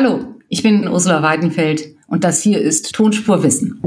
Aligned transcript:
Hallo, 0.00 0.20
ich 0.48 0.62
bin 0.62 0.86
Ursula 0.86 1.24
Weidenfeld 1.24 1.96
und 2.06 2.22
das 2.22 2.40
hier 2.40 2.60
ist 2.60 2.94
Tonspur 2.94 3.42
Wissen. 3.42 3.80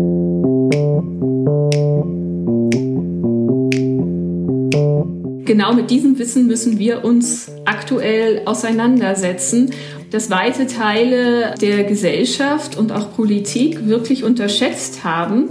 Genau 5.46 5.74
mit 5.74 5.90
diesem 5.90 6.20
Wissen 6.20 6.48
müssen 6.48 6.80
wir 6.80 7.06
uns 7.06 7.50
aktuell 7.64 8.42
auseinandersetzen, 8.44 9.72
dass 10.10 10.30
weite 10.30 10.68
Teile 10.68 11.56
der 11.62 11.86
Gesellschaft 11.86 12.78
und 12.78 12.92
auch 12.92 13.16
Politik 13.16 13.88
wirklich 13.88 14.26
unterschätzt 14.26 15.06
haben, 15.06 15.48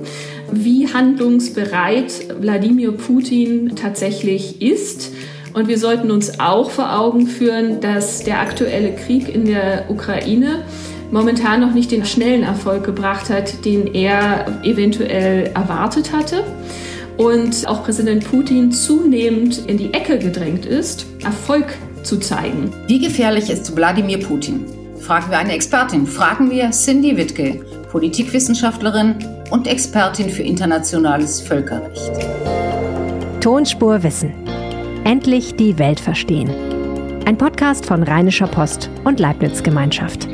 wie 0.52 0.92
handlungsbereit 0.92 2.38
Wladimir 2.38 2.92
Putin 2.92 3.76
tatsächlich 3.76 4.60
ist 4.60 5.10
und 5.52 5.68
wir 5.68 5.78
sollten 5.78 6.10
uns 6.10 6.38
auch 6.38 6.70
vor 6.70 6.96
Augen 6.96 7.26
führen, 7.26 7.80
dass 7.80 8.22
der 8.22 8.40
aktuelle 8.40 8.94
Krieg 8.94 9.34
in 9.34 9.46
der 9.46 9.86
Ukraine 9.88 10.64
momentan 11.10 11.60
noch 11.60 11.72
nicht 11.72 11.90
den 11.90 12.04
schnellen 12.04 12.42
Erfolg 12.44 12.84
gebracht 12.84 13.30
hat, 13.30 13.64
den 13.64 13.88
er 13.94 14.46
eventuell 14.62 15.50
erwartet 15.54 16.12
hatte. 16.12 16.44
Und 17.16 17.66
auch 17.66 17.84
Präsident 17.84 18.30
Putin 18.30 18.72
zunehmend 18.72 19.66
in 19.66 19.76
die 19.76 19.92
Ecke 19.92 20.18
gedrängt 20.18 20.64
ist, 20.64 21.06
Erfolg 21.22 21.66
zu 22.02 22.18
zeigen. 22.18 22.72
Wie 22.86 22.98
gefährlich 22.98 23.50
ist 23.50 23.76
Wladimir 23.76 24.20
Putin? 24.20 24.64
Fragen 25.00 25.30
wir 25.30 25.38
eine 25.38 25.52
Expertin. 25.52 26.06
Fragen 26.06 26.50
wir 26.50 26.70
Cindy 26.70 27.16
Wittke, 27.16 27.60
Politikwissenschaftlerin 27.90 29.16
und 29.50 29.66
Expertin 29.66 30.30
für 30.30 30.42
internationales 30.42 31.40
Völkerrecht. 31.40 32.12
Tonspur 33.40 34.02
Wissen 34.02 34.39
Endlich 35.10 35.56
die 35.56 35.76
Welt 35.76 35.98
verstehen. 35.98 36.48
Ein 37.24 37.36
Podcast 37.36 37.84
von 37.84 38.04
Rheinischer 38.04 38.46
Post 38.46 38.90
und 39.02 39.18
Leibniz 39.18 39.64
Gemeinschaft. 39.64 40.28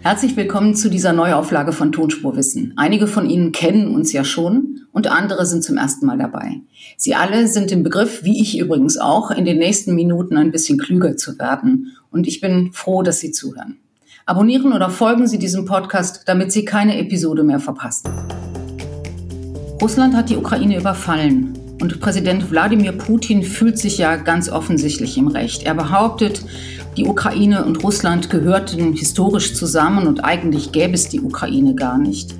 Herzlich 0.00 0.36
willkommen 0.36 0.76
zu 0.76 0.90
dieser 0.90 1.12
Neuauflage 1.12 1.72
von 1.72 1.90
Tonspurwissen. 1.90 2.72
Einige 2.76 3.08
von 3.08 3.28
Ihnen 3.28 3.50
kennen 3.50 3.92
uns 3.92 4.12
ja 4.12 4.22
schon 4.22 4.82
und 4.92 5.08
andere 5.08 5.44
sind 5.44 5.64
zum 5.64 5.76
ersten 5.76 6.06
Mal 6.06 6.18
dabei. 6.18 6.60
Sie 6.96 7.16
alle 7.16 7.48
sind 7.48 7.72
im 7.72 7.82
Begriff, 7.82 8.22
wie 8.22 8.40
ich 8.40 8.60
übrigens 8.60 8.96
auch, 8.96 9.32
in 9.32 9.44
den 9.44 9.58
nächsten 9.58 9.96
Minuten 9.96 10.36
ein 10.36 10.52
bisschen 10.52 10.78
klüger 10.78 11.16
zu 11.16 11.36
werden. 11.40 11.96
Und 12.12 12.28
ich 12.28 12.40
bin 12.40 12.70
froh, 12.72 13.02
dass 13.02 13.18
Sie 13.18 13.32
zuhören. 13.32 13.78
Abonnieren 14.24 14.72
oder 14.72 14.88
folgen 14.88 15.26
Sie 15.26 15.38
diesem 15.38 15.64
Podcast, 15.64 16.22
damit 16.26 16.52
Sie 16.52 16.64
keine 16.64 16.96
Episode 16.96 17.42
mehr 17.42 17.58
verpassen. 17.58 18.08
Russland 19.80 20.14
hat 20.14 20.30
die 20.30 20.36
Ukraine 20.36 20.78
überfallen 20.78 21.58
und 21.80 21.98
Präsident 21.98 22.48
Wladimir 22.48 22.92
Putin 22.92 23.42
fühlt 23.42 23.78
sich 23.78 23.98
ja 23.98 24.14
ganz 24.14 24.48
offensichtlich 24.48 25.18
im 25.18 25.26
Recht. 25.26 25.64
Er 25.64 25.74
behauptet, 25.74 26.44
die 26.96 27.04
Ukraine 27.04 27.64
und 27.64 27.82
Russland 27.82 28.30
gehörten 28.30 28.92
historisch 28.92 29.54
zusammen 29.54 30.06
und 30.06 30.22
eigentlich 30.24 30.70
gäbe 30.70 30.94
es 30.94 31.08
die 31.08 31.20
Ukraine 31.20 31.74
gar 31.74 31.98
nicht. 31.98 32.32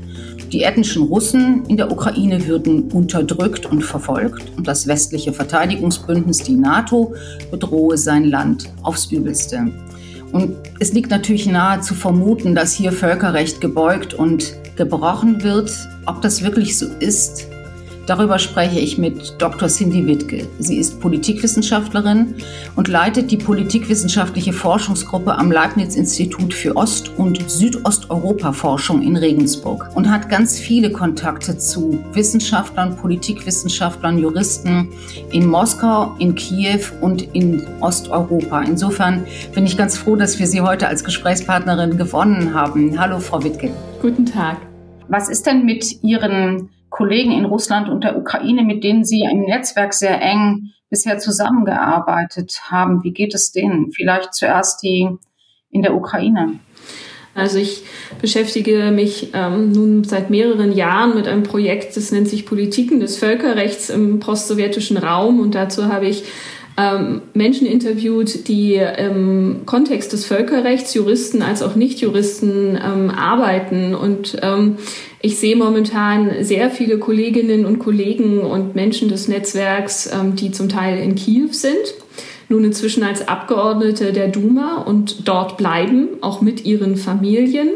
Die 0.53 0.63
ethnischen 0.63 1.03
Russen 1.03 1.65
in 1.67 1.79
der 1.79 1.91
Ukraine 1.91 2.47
würden 2.47 2.93
unterdrückt 2.93 3.67
und 3.67 3.83
verfolgt 3.83 4.45
und 4.57 4.69
das 4.69 4.87
westliche 4.87 5.33
Verteidigungsbündnis, 5.33 6.39
die 6.39 6.57
NATO, 6.57 7.13
bedrohe 7.51 7.99
sein 7.99 8.25
Land 8.25 8.69
aufs 8.85 9.11
Übelste. 9.11 9.73
Und 10.33 10.57
es 10.81 10.93
liegt 10.93 11.11
natürlich 11.11 11.47
nahe 11.47 11.81
zu 11.81 11.95
vermuten, 11.95 12.55
dass 12.55 12.73
hier 12.73 12.93
Völkerrecht 12.93 13.61
gebeugt 13.61 14.15
und 14.15 14.55
gebrochen 14.77 15.43
wird. 15.43 15.71
Ob 16.07 16.23
das 16.23 16.43
wirklich 16.43 16.79
so 16.79 16.87
ist, 16.99 17.49
Darüber 18.07 18.41
spreche 18.41 18.81
ich 18.81 18.99
mit 18.99 19.41
Dr. 19.41 19.69
Cindy 19.69 20.05
Wittke. 20.07 20.49
Sie 20.59 20.79
ist 20.79 21.01
Politikwissenschaftlerin 21.01 22.35
und 22.75 22.89
leitet 22.89 23.31
die 23.31 23.37
politikwissenschaftliche 23.37 24.53
Forschungsgruppe 24.53 25.39
am 25.39 25.53
Leibniz-Institut 25.53 26.53
für 26.53 26.77
Ost- 26.77 27.13
und 27.17 27.49
Südosteuropa-Forschung 27.49 29.03
in 29.03 29.17
Regensburg 29.17 29.89
und 29.95 30.11
hat 30.11 30.29
ganz 30.29 30.59
viele 30.59 30.91
Kontakte 30.91 31.57
zu 31.57 32.03
Wissenschaftlern, 32.13 32.97
Politikwissenschaftlern, 32.97 34.19
Juristen 34.19 34.89
in 35.31 35.47
Moskau, 35.47 36.17
in 36.19 36.35
Kiew 36.35 36.81
und 37.01 37.23
in 37.35 37.65
Osteuropa. 37.81 38.63
Insofern 38.63 39.25
bin 39.55 39.65
ich 39.65 39.77
ganz 39.77 39.97
froh, 39.97 40.17
dass 40.17 40.41
wir 40.41 40.49
Sie 40.49 40.61
heute 40.61 40.89
als 40.89 41.05
Gesprächspartnerin 41.05 41.97
gewonnen 41.97 42.53
haben. 42.53 42.99
Hallo, 42.99 43.21
Frau 43.21 43.45
Wittke. 43.45 43.71
Guten 44.01 44.27
Tag. 44.27 44.57
Was 45.09 45.29
ist 45.29 45.47
denn 45.47 45.65
mit 45.65 46.03
Ihren 46.03 46.69
Kollegen 46.93 47.33
in 47.33 47.47
Russland 47.47 47.89
und 47.89 48.05
der 48.05 48.17
Ukraine, 48.17 48.63
mit 48.63 48.85
denen 48.85 49.05
Sie 49.05 49.23
im 49.23 49.41
Netzwerk 49.41 49.95
sehr 49.95 50.21
eng 50.23 50.71
bisher 50.91 51.19
zusammengearbeitet 51.19 52.61
haben. 52.71 53.03
Wie 53.03 53.13
geht 53.13 53.35
es 53.35 53.51
denen? 53.51 53.91
Vielleicht 53.93 54.35
zuerst 54.35 54.83
die 54.83 55.09
in 55.71 55.83
der 55.83 55.95
Ukraine. 55.95 56.61
Also 57.35 57.59
ich 57.59 57.85
beschäftige 58.21 58.91
mich 58.91 59.31
ähm, 59.33 59.73
nun 59.73 60.05
seit 60.05 60.29
mehreren 60.29 60.71
Jahren 60.71 61.15
mit 61.15 61.27
einem 61.27 61.45
Projekt, 61.45 61.97
das 61.97 62.13
nennt 62.13 62.29
sich 62.29 62.45
Politiken 62.45 63.01
des 63.01 63.17
Völkerrechts 63.17 63.89
im 63.89 64.21
postsowjetischen 64.21 64.99
Raum 64.99 65.41
und 65.41 65.55
dazu 65.55 65.87
habe 65.87 66.07
ich 66.07 66.25
ähm, 66.77 67.23
Menschen 67.35 67.67
interviewt, 67.67 68.49
die 68.49 68.75
im 68.75 69.63
Kontext 69.67 70.13
des 70.13 70.25
Völkerrechts, 70.25 70.95
Juristen 70.95 71.43
als 71.43 71.63
auch 71.63 71.75
Nichtjuristen 71.75 72.77
ähm, 72.77 73.11
arbeiten 73.11 73.95
und 73.95 74.39
ähm, 74.43 74.77
ich 75.25 75.39
sehe 75.39 75.55
momentan 75.55 76.43
sehr 76.43 76.69
viele 76.71 76.99
Kolleginnen 76.99 77.65
und 77.65 77.79
Kollegen 77.79 78.41
und 78.41 78.75
Menschen 78.75 79.09
des 79.09 79.29
Netzwerks, 79.29 80.11
ähm, 80.13 80.35
die 80.35 80.51
zum 80.51 80.69
Teil 80.69 80.99
in 80.99 81.15
Kiew 81.15 81.53
sind, 81.53 81.95
nun 82.49 82.65
inzwischen 82.65 83.05
als 83.05 83.29
Abgeordnete 83.29 84.13
der 84.13 84.27
Duma 84.27 84.83
und 84.83 85.29
dort 85.29 85.57
bleiben, 85.57 86.09
auch 86.23 86.41
mit 86.41 86.65
ihren 86.65 86.97
Familien. 86.97 87.69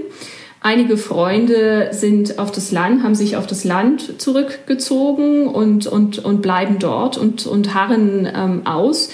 Einige 0.61 0.97
Freunde 0.97 1.91
sind 1.93 2.39
auf 2.39 2.51
das 2.51 2.73
Land, 2.73 3.03
haben 3.03 3.15
sich 3.15 3.37
auf 3.37 3.47
das 3.47 3.65
Land 3.65 4.21
zurückgezogen 4.21 5.47
und, 5.47 5.87
und, 5.87 6.25
und 6.25 6.43
bleiben 6.43 6.79
dort 6.79 7.19
und, 7.19 7.47
und 7.47 7.75
harren 7.75 8.29
ähm, 8.35 8.67
aus. 8.67 9.11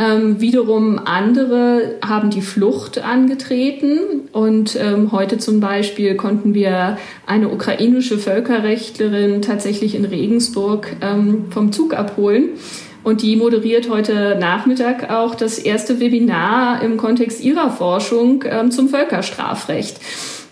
Ähm, 0.00 0.40
wiederum 0.40 1.00
andere 1.04 1.96
haben 2.06 2.30
die 2.30 2.40
Flucht 2.40 2.98
angetreten 2.98 3.98
und 4.32 4.76
ähm, 4.80 5.10
heute 5.10 5.38
zum 5.38 5.58
Beispiel 5.58 6.14
konnten 6.14 6.54
wir 6.54 6.98
eine 7.26 7.48
ukrainische 7.48 8.16
Völkerrechtlerin 8.16 9.42
tatsächlich 9.42 9.96
in 9.96 10.04
Regensburg 10.04 10.94
ähm, 11.00 11.46
vom 11.50 11.72
Zug 11.72 11.94
abholen. 11.94 12.50
Und 13.02 13.22
die 13.22 13.34
moderiert 13.36 13.90
heute 13.90 14.36
Nachmittag 14.38 15.10
auch 15.10 15.34
das 15.34 15.58
erste 15.58 15.98
Webinar 15.98 16.82
im 16.82 16.96
Kontext 16.96 17.42
ihrer 17.42 17.70
Forschung 17.70 18.44
ähm, 18.48 18.70
zum 18.70 18.88
Völkerstrafrecht. 18.88 19.98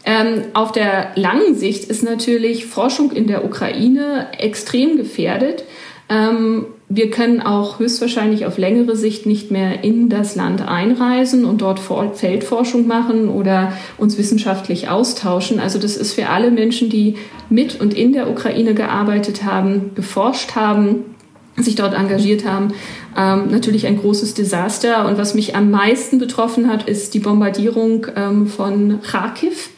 Ähm, 0.06 0.44
auf 0.54 0.70
der 0.70 1.08
langen 1.16 1.56
Sicht 1.56 1.84
ist 1.84 2.04
natürlich 2.04 2.66
Forschung 2.66 3.10
in 3.10 3.26
der 3.26 3.44
Ukraine 3.44 4.28
extrem 4.38 4.96
gefährdet. 4.96 5.64
Ähm, 6.08 6.66
wir 6.88 7.10
können 7.10 7.40
auch 7.40 7.80
höchstwahrscheinlich 7.80 8.46
auf 8.46 8.58
längere 8.58 8.94
Sicht 8.94 9.26
nicht 9.26 9.50
mehr 9.50 9.82
in 9.82 10.08
das 10.08 10.36
Land 10.36 10.62
einreisen 10.62 11.44
und 11.44 11.60
dort 11.60 11.80
Feldforschung 11.80 12.86
machen 12.86 13.28
oder 13.28 13.72
uns 13.98 14.16
wissenschaftlich 14.16 14.88
austauschen. 14.88 15.58
Also 15.58 15.80
das 15.80 15.96
ist 15.96 16.12
für 16.12 16.28
alle 16.28 16.52
Menschen, 16.52 16.88
die 16.88 17.16
mit 17.50 17.80
und 17.80 17.92
in 17.92 18.12
der 18.12 18.30
Ukraine 18.30 18.74
gearbeitet 18.74 19.42
haben, 19.42 19.90
geforscht 19.96 20.54
haben, 20.54 21.16
sich 21.56 21.74
dort 21.74 21.94
engagiert 21.94 22.44
haben, 22.44 22.74
ähm, 23.16 23.50
natürlich 23.50 23.86
ein 23.88 23.98
großes 23.98 24.34
Desaster. 24.34 25.08
Und 25.08 25.18
was 25.18 25.34
mich 25.34 25.56
am 25.56 25.72
meisten 25.72 26.18
betroffen 26.18 26.68
hat, 26.68 26.88
ist 26.88 27.14
die 27.14 27.18
Bombardierung 27.18 28.06
ähm, 28.14 28.46
von 28.46 29.00
Kharkiv. 29.02 29.70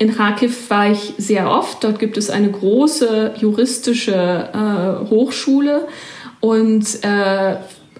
In 0.00 0.14
Kharkiv 0.14 0.70
war 0.70 0.90
ich 0.90 1.12
sehr 1.18 1.50
oft. 1.50 1.84
Dort 1.84 1.98
gibt 1.98 2.16
es 2.16 2.30
eine 2.30 2.50
große 2.50 3.34
juristische 3.36 4.14
äh, 4.14 5.10
Hochschule 5.10 5.86
und 6.40 7.04
äh, 7.04 7.56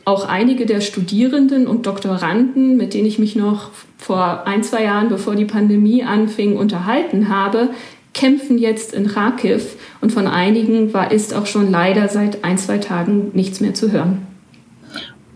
auch 0.07 0.27
einige 0.27 0.65
der 0.65 0.81
Studierenden 0.81 1.67
und 1.67 1.85
Doktoranden, 1.85 2.79
mit 2.79 2.95
denen 2.95 3.07
ich 3.07 3.19
mich 3.19 3.37
noch 3.37 3.71
vor 3.99 4.47
ein, 4.47 4.63
zwei 4.63 4.85
Jahren, 4.85 5.11
bevor 5.11 5.37
die 5.37 5.45
Pandemie 5.45 6.03
anfing, 6.03 6.57
unterhalten 6.57 7.29
habe, 7.29 7.69
kämpfen 8.15 8.57
jetzt 8.57 8.95
in 8.95 9.07
Kharkiv 9.07 9.77
und 10.01 10.11
von 10.11 10.27
einigen 10.27 10.95
war, 10.95 11.13
ist 11.13 11.35
auch 11.35 11.45
schon 11.45 11.71
leider 11.71 12.09
seit 12.09 12.45
ein, 12.45 12.57
zwei 12.57 12.79
Tagen 12.79 13.31
nichts 13.35 13.61
mehr 13.61 13.75
zu 13.75 13.93
hören. 13.93 14.27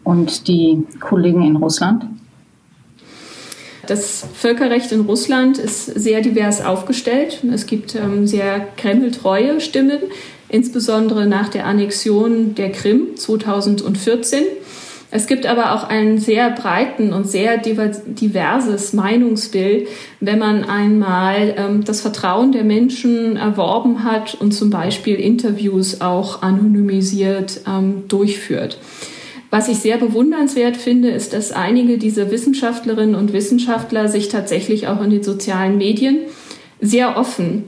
Und 0.03 0.49
die 0.49 0.83
Kollegen 0.99 1.43
in 1.43 1.57
Russland? 1.57 2.07
Das 3.87 4.27
Völkerrecht 4.35 4.93
in 4.93 5.03
Russland 5.03 5.59
ist 5.59 5.87
sehr 5.87 6.21
divers 6.21 6.65
aufgestellt. 6.65 7.43
Es 7.53 7.67
gibt 7.67 7.95
ähm, 7.95 8.27
sehr 8.27 8.67
kremltreue 8.77 9.61
Stimmen, 9.61 9.99
insbesondere 10.49 11.27
nach 11.27 11.49
der 11.49 11.67
Annexion 11.67 12.55
der 12.55 12.73
Krim 12.73 13.17
2014. 13.17 14.45
Es 15.11 15.29
gibt 15.29 15.47
aber 15.47 15.75
auch 15.75 15.85
einen 15.85 16.19
sehr 16.19 16.51
breiten 16.51 17.13
und 17.13 17.29
sehr 17.29 17.57
diverses 17.59 18.93
Meinungsbild, 18.95 19.87
wenn 20.19 20.41
man 20.41 20.65
einmal 20.65 21.55
ähm, 21.57 21.85
das 21.85 22.01
Vertrauen 22.01 22.51
der 22.51 22.65
Menschen 22.65 23.37
erworben 23.37 24.03
hat 24.03 24.35
und 24.35 24.51
zum 24.51 24.71
Beispiel 24.71 25.15
Interviews 25.15 26.01
auch 26.01 26.43
anonymisiert 26.43 27.61
ähm, 27.69 28.09
durchführt. 28.09 28.79
Was 29.55 29.69
ich 29.69 29.79
sehr 29.79 29.99
bewundernswert 29.99 30.77
finde, 30.77 31.11
ist, 31.11 31.33
dass 31.33 31.53
einige 31.53 31.97
dieser 31.97 32.33
Wissenschaftlerinnen 32.33 33.15
und 33.15 33.33
Wissenschaftler 33.33 34.09
sich 34.09 34.29
tatsächlich 34.29 34.89
auch 34.89 35.01
in 35.01 35.11
den 35.11 35.23
sozialen 35.23 35.79
Medien 35.79 36.23
sehr 36.81 37.17
offen 37.17 37.63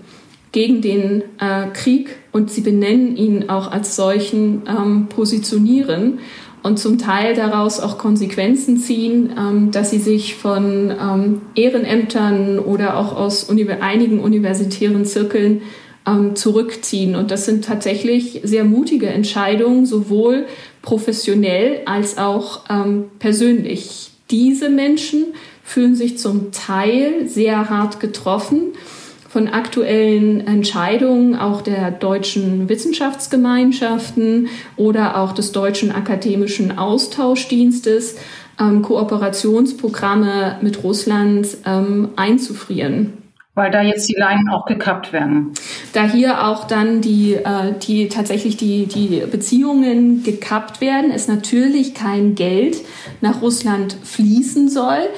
gegen 0.50 0.82
den 0.82 1.22
äh, 1.38 1.68
Krieg 1.72 2.16
und 2.32 2.50
sie 2.50 2.62
benennen 2.62 3.16
ihn 3.16 3.48
auch 3.48 3.70
als 3.70 3.94
solchen 3.94 4.62
ähm, 4.66 5.06
positionieren 5.08 6.18
und 6.64 6.80
zum 6.80 6.98
Teil 6.98 7.36
daraus 7.36 7.78
auch 7.78 7.98
Konsequenzen 7.98 8.78
ziehen, 8.78 9.34
ähm, 9.38 9.70
dass 9.70 9.92
sie 9.92 10.00
sich 10.00 10.34
von 10.34 10.90
ähm, 10.90 11.42
Ehrenämtern 11.54 12.58
oder 12.58 12.96
auch 12.96 13.14
aus 13.14 13.44
uni 13.44 13.64
einigen 13.70 14.18
universitären 14.18 15.04
Zirkeln 15.04 15.62
ähm, 16.04 16.34
zurückziehen. 16.34 17.14
Und 17.14 17.30
das 17.30 17.44
sind 17.44 17.64
tatsächlich 17.64 18.40
sehr 18.42 18.64
mutige 18.64 19.06
Entscheidungen, 19.06 19.86
sowohl 19.86 20.46
professionell 20.86 21.82
als 21.84 22.16
auch 22.16 22.60
ähm, 22.70 23.10
persönlich. 23.18 24.12
Diese 24.30 24.70
Menschen 24.70 25.34
fühlen 25.62 25.96
sich 25.96 26.16
zum 26.16 26.52
Teil 26.52 27.28
sehr 27.28 27.68
hart 27.68 28.00
getroffen 28.00 28.72
von 29.28 29.48
aktuellen 29.48 30.46
Entscheidungen 30.46 31.34
auch 31.34 31.60
der 31.60 31.90
deutschen 31.90 32.68
Wissenschaftsgemeinschaften 32.68 34.48
oder 34.76 35.18
auch 35.18 35.32
des 35.32 35.52
deutschen 35.52 35.90
akademischen 35.92 36.78
Austauschdienstes, 36.78 38.14
ähm, 38.60 38.82
Kooperationsprogramme 38.82 40.58
mit 40.62 40.82
Russland 40.84 41.48
ähm, 41.66 42.10
einzufrieren. 42.14 43.25
Weil 43.56 43.70
da 43.70 43.80
jetzt 43.80 44.06
die 44.08 44.14
Leinen 44.16 44.50
auch 44.50 44.66
gekappt 44.66 45.14
werden. 45.14 45.54
Da 45.94 46.04
hier 46.04 46.46
auch 46.46 46.64
dann 46.64 47.00
die, 47.00 47.34
äh, 47.34 47.72
die 47.82 48.08
tatsächlich 48.08 48.58
die, 48.58 48.84
die 48.84 49.22
Beziehungen 49.30 50.22
gekappt 50.22 50.82
werden, 50.82 51.10
es 51.10 51.26
natürlich 51.26 51.94
kein 51.94 52.34
Geld 52.34 52.76
nach 53.22 53.40
Russland 53.40 53.96
fließen 54.04 54.68
soll, 54.68 55.08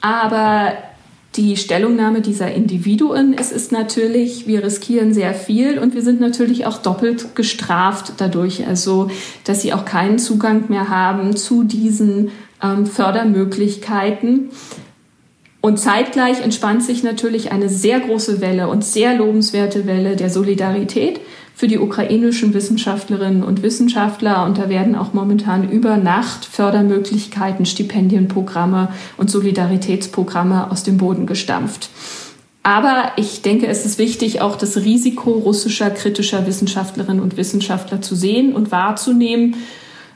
aber 0.00 0.72
die 1.36 1.56
Stellungnahme 1.56 2.20
dieser 2.20 2.52
Individuen. 2.52 3.32
Es 3.38 3.52
ist 3.52 3.72
natürlich, 3.72 4.46
wir 4.48 4.64
riskieren 4.64 5.14
sehr 5.14 5.32
viel 5.34 5.78
und 5.78 5.94
wir 5.94 6.02
sind 6.02 6.20
natürlich 6.20 6.66
auch 6.66 6.78
doppelt 6.78 7.36
gestraft 7.36 8.14
dadurch, 8.18 8.66
also 8.66 9.08
dass 9.44 9.62
sie 9.62 9.72
auch 9.72 9.84
keinen 9.84 10.18
Zugang 10.18 10.64
mehr 10.68 10.88
haben 10.88 11.36
zu 11.36 11.64
diesen 11.64 12.32
ähm, 12.62 12.86
Fördermöglichkeiten. 12.86 14.50
Und 15.64 15.78
zeitgleich 15.78 16.42
entspannt 16.42 16.82
sich 16.82 17.04
natürlich 17.04 17.50
eine 17.50 17.70
sehr 17.70 17.98
große 17.98 18.42
Welle 18.42 18.68
und 18.68 18.84
sehr 18.84 19.14
lobenswerte 19.14 19.86
Welle 19.86 20.14
der 20.14 20.28
Solidarität 20.28 21.20
für 21.54 21.68
die 21.68 21.78
ukrainischen 21.78 22.52
Wissenschaftlerinnen 22.52 23.42
und 23.42 23.62
Wissenschaftler. 23.62 24.44
Und 24.44 24.58
da 24.58 24.68
werden 24.68 24.94
auch 24.94 25.14
momentan 25.14 25.70
über 25.70 25.96
Nacht 25.96 26.44
Fördermöglichkeiten, 26.44 27.64
Stipendienprogramme 27.64 28.90
und 29.16 29.30
Solidaritätsprogramme 29.30 30.70
aus 30.70 30.82
dem 30.82 30.98
Boden 30.98 31.24
gestampft. 31.24 31.88
Aber 32.62 33.12
ich 33.16 33.40
denke, 33.40 33.66
es 33.66 33.86
ist 33.86 33.96
wichtig, 33.98 34.42
auch 34.42 34.56
das 34.56 34.76
Risiko 34.76 35.30
russischer 35.30 35.88
kritischer 35.88 36.46
Wissenschaftlerinnen 36.46 37.22
und 37.22 37.38
Wissenschaftler 37.38 38.02
zu 38.02 38.16
sehen 38.16 38.52
und 38.52 38.70
wahrzunehmen, 38.70 39.56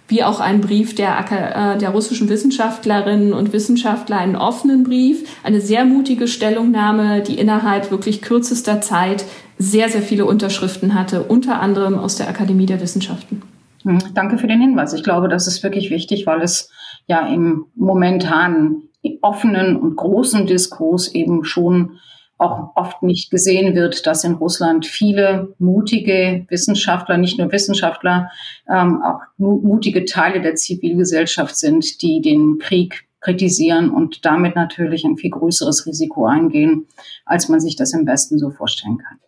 wie 0.09 0.25
auch 0.25 0.41
ein 0.41 0.63
Brief 0.63 0.95
der, 0.95 1.19
äh, 1.31 1.79
der 1.79 1.91
russischen 1.91 2.29
Wissenschaftlerinnen 2.29 3.35
und 3.35 3.53
Wissenschaftler, 3.53 4.17
einen 4.17 4.37
offenen 4.37 4.83
Brief, 4.83 5.25
eine 5.45 5.61
sehr 5.61 5.85
mutige 5.85 6.27
Stellungnahme, 6.27 7.23
die 7.23 7.39
innerhalb 7.39 7.91
wirklich 7.91 8.23
kürzester 8.23 8.81
Zeit 8.81 9.25
sehr, 9.59 9.89
sehr 9.91 10.03
viele 10.03 10.25
Unterschriften 10.25 10.95
hatte, 10.95 11.25
unter 11.25 11.61
anderem 11.61 11.99
aus 11.99 12.17
der 12.17 12.29
Akademie 12.29 12.67
der 12.67 12.81
Wissenschaften. 12.81 13.43
Hm, 13.83 13.99
danke 14.15 14.39
für 14.39 14.47
den 14.47 14.61
Hinweis. 14.61 14.95
Ich 14.95 15.05
glaube, 15.05 15.29
das 15.29 15.47
ist 15.47 15.63
wirklich 15.63 15.91
wichtig, 15.91 16.27
weil 16.27 16.41
es 16.41 16.71
ja 17.07 17.27
im 17.27 17.67
momentanen 17.75 18.89
offenen 19.23 19.77
und 19.77 19.97
großen 19.97 20.47
Diskurs 20.47 21.09
eben 21.09 21.45
schon 21.45 21.99
auch 22.39 22.71
oft 22.77 23.03
nicht 23.03 23.31
gesehen 23.31 23.75
wird, 23.75 24.07
dass 24.07 24.25
in 24.25 24.35
Russland 24.35 24.87
viele 24.87 25.55
mutige 25.59 26.47
Wissenschaftler, 26.49 27.19
nicht 27.19 27.39
nur 27.39 27.53
Wissenschaftler, 27.53 28.31
ähm, 28.69 29.03
auch 29.03 29.21
mutige 29.37 30.05
Teile 30.05 30.41
der 30.41 30.55
Zivilgesellschaft 30.55 31.57
sind, 31.57 32.01
die 32.03 32.21
den 32.21 32.59
Krieg 32.59 33.09
kritisieren 33.21 33.91
und 33.91 34.25
damit 34.25 34.55
natürlich 34.55 35.05
ein 35.05 35.17
viel 35.17 35.31
größeres 35.31 35.87
Risiko 35.87 36.27
eingehen, 36.27 36.87
als 37.27 37.49
man 37.49 37.59
sich 37.59 37.75
das 37.75 37.93
im 37.93 38.07
Westen 38.07 38.39
so 38.39 38.51
vorstellen 38.51 38.99
kann. 38.99 39.19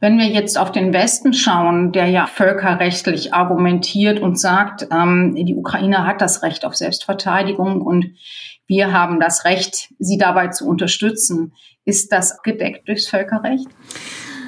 Wenn 0.00 0.18
wir 0.18 0.26
jetzt 0.26 0.58
auf 0.58 0.70
den 0.70 0.92
Westen 0.92 1.32
schauen, 1.32 1.92
der 1.92 2.06
ja 2.06 2.26
völkerrechtlich 2.26 3.34
argumentiert 3.34 4.20
und 4.20 4.38
sagt, 4.38 4.86
ähm, 4.92 5.34
die 5.34 5.54
Ukraine 5.54 6.06
hat 6.06 6.20
das 6.20 6.42
Recht 6.42 6.64
auf 6.64 6.76
Selbstverteidigung 6.76 7.80
und 7.80 8.12
wir 8.66 8.92
haben 8.92 9.20
das 9.20 9.44
Recht, 9.44 9.92
sie 9.98 10.18
dabei 10.18 10.48
zu 10.48 10.66
unterstützen. 10.66 11.52
Ist 11.84 12.12
das 12.12 12.42
gedeckt 12.42 12.88
durchs 12.88 13.08
Völkerrecht? 13.08 13.68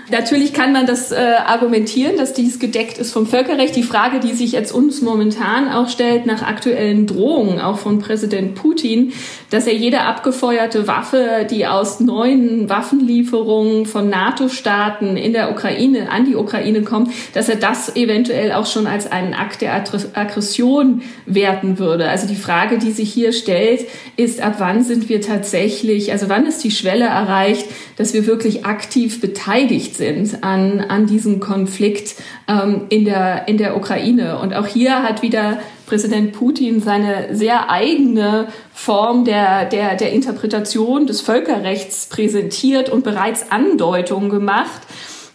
Natürlich 0.08 0.52
kann 0.52 0.72
man 0.72 0.86
das 0.86 1.10
äh, 1.10 1.16
argumentieren, 1.16 2.16
dass 2.16 2.32
dies 2.32 2.60
gedeckt 2.60 2.98
ist 2.98 3.12
vom 3.12 3.26
Völkerrecht. 3.26 3.74
Die 3.74 3.82
Frage, 3.82 4.20
die 4.20 4.34
sich 4.34 4.52
jetzt 4.52 4.70
uns 4.70 5.02
momentan 5.02 5.68
auch 5.68 5.88
stellt, 5.88 6.26
nach 6.26 6.42
aktuellen 6.42 7.08
Drohungen 7.08 7.60
auch 7.60 7.78
von 7.78 7.98
Präsident 7.98 8.54
Putin, 8.54 9.12
dass 9.50 9.66
er 9.66 9.74
jede 9.74 10.02
abgefeuerte 10.02 10.86
Waffe, 10.86 11.46
die 11.50 11.66
aus 11.66 11.98
neuen 11.98 12.68
Waffenlieferungen 12.68 13.86
von 13.86 14.08
NATO-Staaten 14.08 15.16
in 15.16 15.32
der 15.32 15.50
Ukraine 15.50 16.08
an 16.10 16.24
die 16.24 16.36
Ukraine 16.36 16.82
kommt, 16.82 17.10
dass 17.34 17.48
er 17.48 17.56
das 17.56 17.96
eventuell 17.96 18.52
auch 18.52 18.66
schon 18.66 18.86
als 18.86 19.10
einen 19.10 19.34
Akt 19.34 19.60
der 19.60 19.74
Aggression 19.74 21.02
werten 21.26 21.80
würde. 21.80 22.08
Also 22.08 22.28
die 22.28 22.36
Frage, 22.36 22.78
die 22.78 22.92
sich 22.92 23.12
hier 23.12 23.32
stellt, 23.32 23.86
ist, 24.16 24.40
ab 24.40 24.56
wann 24.58 24.84
sind 24.84 25.08
wir 25.08 25.20
tatsächlich, 25.20 26.12
also 26.12 26.28
wann 26.28 26.46
ist 26.46 26.62
die 26.62 26.70
Schwelle 26.70 27.06
erreicht, 27.06 27.66
dass 27.96 28.14
wir 28.14 28.26
wirklich 28.26 28.66
aktiv 28.66 29.20
beteiligt 29.20 29.95
sind 29.96 30.42
an, 30.42 30.80
an 30.80 31.06
diesem 31.06 31.40
Konflikt 31.40 32.16
ähm, 32.48 32.82
in, 32.88 33.04
der, 33.04 33.48
in 33.48 33.58
der 33.58 33.76
Ukraine. 33.76 34.38
Und 34.38 34.54
auch 34.54 34.66
hier 34.66 35.02
hat 35.02 35.22
wieder 35.22 35.58
Präsident 35.86 36.32
Putin 36.32 36.80
seine 36.80 37.34
sehr 37.34 37.70
eigene 37.70 38.48
Form 38.72 39.24
der, 39.24 39.64
der, 39.66 39.96
der 39.96 40.12
Interpretation 40.12 41.06
des 41.06 41.20
Völkerrechts 41.20 42.08
präsentiert 42.08 42.90
und 42.90 43.04
bereits 43.04 43.50
Andeutungen 43.50 44.30
gemacht. 44.30 44.82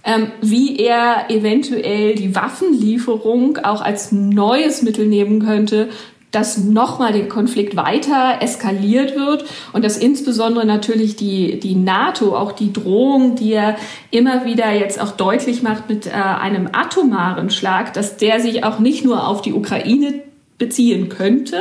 Ähm, 0.03 0.31
wie 0.41 0.77
er 0.77 1.29
eventuell 1.29 2.15
die 2.15 2.35
Waffenlieferung 2.35 3.57
auch 3.57 3.81
als 3.81 4.11
neues 4.11 4.81
Mittel 4.81 5.05
nehmen 5.05 5.45
könnte, 5.45 5.89
dass 6.31 6.57
nochmal 6.57 7.11
der 7.13 7.27
Konflikt 7.27 7.75
weiter 7.75 8.37
eskaliert 8.39 9.15
wird 9.15 9.45
und 9.73 9.83
dass 9.83 9.97
insbesondere 9.97 10.65
natürlich 10.65 11.15
die, 11.17 11.59
die 11.59 11.75
NATO, 11.75 12.35
auch 12.35 12.53
die 12.53 12.71
Drohung, 12.71 13.35
die 13.35 13.53
er 13.53 13.75
immer 14.11 14.45
wieder 14.45 14.71
jetzt 14.71 14.99
auch 15.01 15.11
deutlich 15.11 15.61
macht 15.61 15.89
mit 15.89 16.07
äh, 16.07 16.11
einem 16.11 16.69
atomaren 16.71 17.49
Schlag, 17.49 17.93
dass 17.93 18.17
der 18.17 18.39
sich 18.39 18.63
auch 18.63 18.79
nicht 18.79 19.03
nur 19.03 19.27
auf 19.27 19.41
die 19.41 19.53
Ukraine 19.53 20.21
beziehen 20.57 21.09
könnte, 21.09 21.59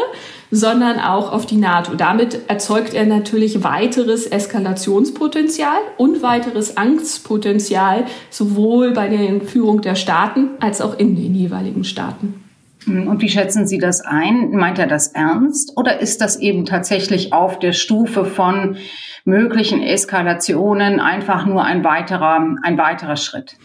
sondern 0.50 1.00
auch 1.00 1.32
auf 1.32 1.46
die 1.46 1.56
NATO. 1.56 1.94
Damit 1.94 2.48
erzeugt 2.48 2.92
er 2.92 3.06
natürlich 3.06 3.64
weiteres 3.64 4.26
Eskalationspotenzial 4.26 5.78
und 5.96 6.22
weiteres 6.22 6.76
Angstpotenzial, 6.76 8.04
sowohl 8.28 8.92
bei 8.92 9.08
der 9.08 9.40
Führung 9.40 9.80
der 9.80 9.94
Staaten 9.94 10.50
als 10.60 10.80
auch 10.80 10.98
in 10.98 11.16
den 11.16 11.34
jeweiligen 11.34 11.84
Staaten. 11.84 12.49
Und 12.86 13.20
wie 13.20 13.28
schätzen 13.28 13.66
Sie 13.66 13.78
das 13.78 14.00
ein? 14.00 14.50
Meint 14.52 14.78
er 14.78 14.86
das 14.86 15.08
ernst 15.08 15.76
oder 15.76 16.00
ist 16.00 16.20
das 16.20 16.38
eben 16.38 16.64
tatsächlich 16.64 17.32
auf 17.32 17.58
der 17.58 17.72
Stufe 17.72 18.24
von 18.24 18.76
möglichen 19.24 19.82
Eskalationen 19.82 20.98
einfach 20.98 21.46
nur 21.46 21.62
ein 21.62 21.84
weiterer, 21.84 22.56
ein 22.62 22.78
weiterer 22.78 23.16
Schritt? 23.16 23.56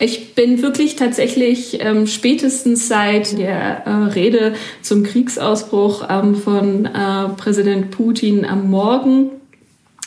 Ich 0.00 0.36
bin 0.36 0.62
wirklich 0.62 0.94
tatsächlich 0.94 1.84
ähm, 1.84 2.06
spätestens 2.06 2.86
seit 2.86 3.36
der 3.36 3.84
äh, 3.84 3.90
Rede 3.90 4.54
zum 4.80 5.02
Kriegsausbruch 5.02 6.06
ähm, 6.08 6.36
von 6.36 6.86
äh, 6.86 7.28
Präsident 7.36 7.90
Putin 7.90 8.44
am 8.44 8.70
Morgen 8.70 9.37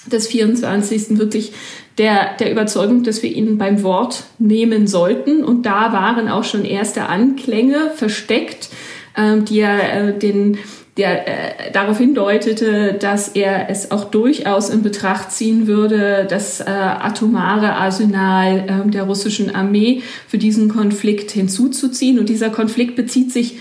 des 0.08 0.28
24. 0.28 1.18
wirklich 1.18 1.54
der, 1.98 2.36
der 2.40 2.52
Überzeugung, 2.52 3.04
dass 3.04 3.22
wir 3.22 3.32
ihn 3.32 3.58
beim 3.58 3.84
Wort 3.84 4.24
nehmen 4.40 4.88
sollten. 4.88 5.44
Und 5.44 5.66
da 5.66 5.94
waren 5.94 6.30
auch 6.30 6.44
schon 6.44 6.66
erste 6.66 7.08
Anklänge 7.08 7.92
versteckt, 7.96 8.70
ähm, 9.18 9.46
die 9.46 9.60
er 9.60 10.10
äh, 10.10 10.18
den 10.18 10.58
der 10.98 11.28
äh, 11.68 11.72
darauf 11.72 11.98
hindeutete, 12.00 12.94
dass 12.94 13.30
er 13.30 13.70
es 13.70 13.92
auch 13.92 14.06
durchaus 14.06 14.70
in 14.70 14.84
Betracht 14.84 15.32
ziehen 15.32 15.66
würde, 15.66 16.28
das 16.30 16.60
äh, 16.60 16.66
atomare 16.66 17.76
Arsenal 17.76 18.84
äh, 18.86 18.90
der 18.90 19.04
russischen 19.04 19.56
Armee 19.56 20.02
für 20.28 20.38
diesen 20.38 20.68
Konflikt 20.68 21.32
hinzuzuziehen. 21.32 22.20
Und 22.20 22.28
dieser 22.28 22.50
Konflikt 22.50 22.96
bezieht 22.98 23.32
sich 23.32 23.60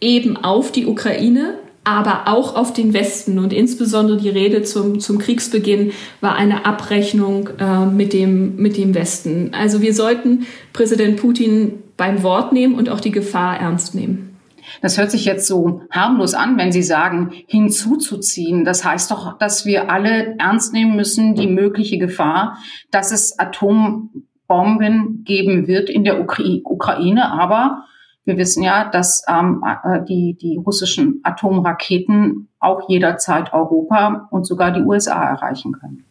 eben 0.00 0.36
auf 0.36 0.70
die 0.70 0.86
Ukraine, 0.86 1.54
aber 1.86 2.26
auch 2.26 2.56
auf 2.56 2.72
den 2.72 2.92
Westen. 2.92 3.38
Und 3.38 3.52
insbesondere 3.52 4.18
die 4.18 4.28
Rede 4.28 4.62
zum, 4.62 4.98
zum 4.98 5.18
Kriegsbeginn 5.18 5.92
war 6.20 6.34
eine 6.34 6.66
Abrechnung 6.66 7.48
äh, 7.60 7.86
mit, 7.86 8.12
dem, 8.12 8.56
mit 8.56 8.76
dem 8.76 8.92
Westen. 8.94 9.52
Also 9.54 9.80
wir 9.80 9.94
sollten 9.94 10.46
Präsident 10.72 11.16
Putin 11.16 11.74
beim 11.96 12.24
Wort 12.24 12.52
nehmen 12.52 12.74
und 12.74 12.88
auch 12.88 12.98
die 12.98 13.12
Gefahr 13.12 13.60
ernst 13.60 13.94
nehmen. 13.94 14.36
Das 14.82 14.98
hört 14.98 15.12
sich 15.12 15.24
jetzt 15.24 15.46
so 15.46 15.82
harmlos 15.92 16.34
an, 16.34 16.58
wenn 16.58 16.72
Sie 16.72 16.82
sagen, 16.82 17.30
hinzuzuziehen. 17.46 18.64
Das 18.64 18.84
heißt 18.84 19.12
doch, 19.12 19.38
dass 19.38 19.64
wir 19.64 19.88
alle 19.88 20.34
ernst 20.38 20.72
nehmen 20.72 20.96
müssen, 20.96 21.36
die 21.36 21.46
mögliche 21.46 21.98
Gefahr, 21.98 22.58
dass 22.90 23.12
es 23.12 23.38
Atombomben 23.38 25.22
geben 25.24 25.68
wird 25.68 25.88
in 25.88 26.02
der 26.02 26.20
Ukraine. 26.20 27.30
Aber 27.30 27.84
wir 28.26 28.36
wissen 28.36 28.62
ja, 28.62 28.90
dass 28.90 29.22
ähm, 29.28 29.64
äh, 29.84 30.04
die, 30.04 30.36
die 30.38 30.56
russischen 30.56 31.20
Atomraketen 31.22 32.48
auch 32.58 32.88
jederzeit 32.88 33.52
Europa 33.54 34.28
und 34.30 34.46
sogar 34.46 34.72
die 34.72 34.82
USA 34.82 35.22
erreichen 35.22 35.72
können. 35.72 36.04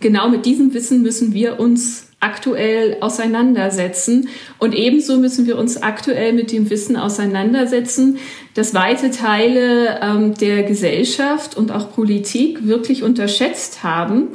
Genau 0.00 0.28
mit 0.28 0.44
diesem 0.44 0.74
Wissen 0.74 1.02
müssen 1.02 1.32
wir 1.32 1.58
uns 1.58 2.10
aktuell 2.20 2.98
auseinandersetzen. 3.00 4.28
Und 4.58 4.74
ebenso 4.74 5.18
müssen 5.18 5.46
wir 5.46 5.58
uns 5.58 5.82
aktuell 5.82 6.32
mit 6.32 6.52
dem 6.52 6.68
Wissen 6.70 6.96
auseinandersetzen, 6.96 8.18
dass 8.54 8.74
weite 8.74 9.10
Teile 9.10 10.00
ähm, 10.02 10.34
der 10.34 10.62
Gesellschaft 10.62 11.56
und 11.56 11.72
auch 11.72 11.92
Politik 11.92 12.66
wirklich 12.66 13.02
unterschätzt 13.02 13.82
haben, 13.82 14.28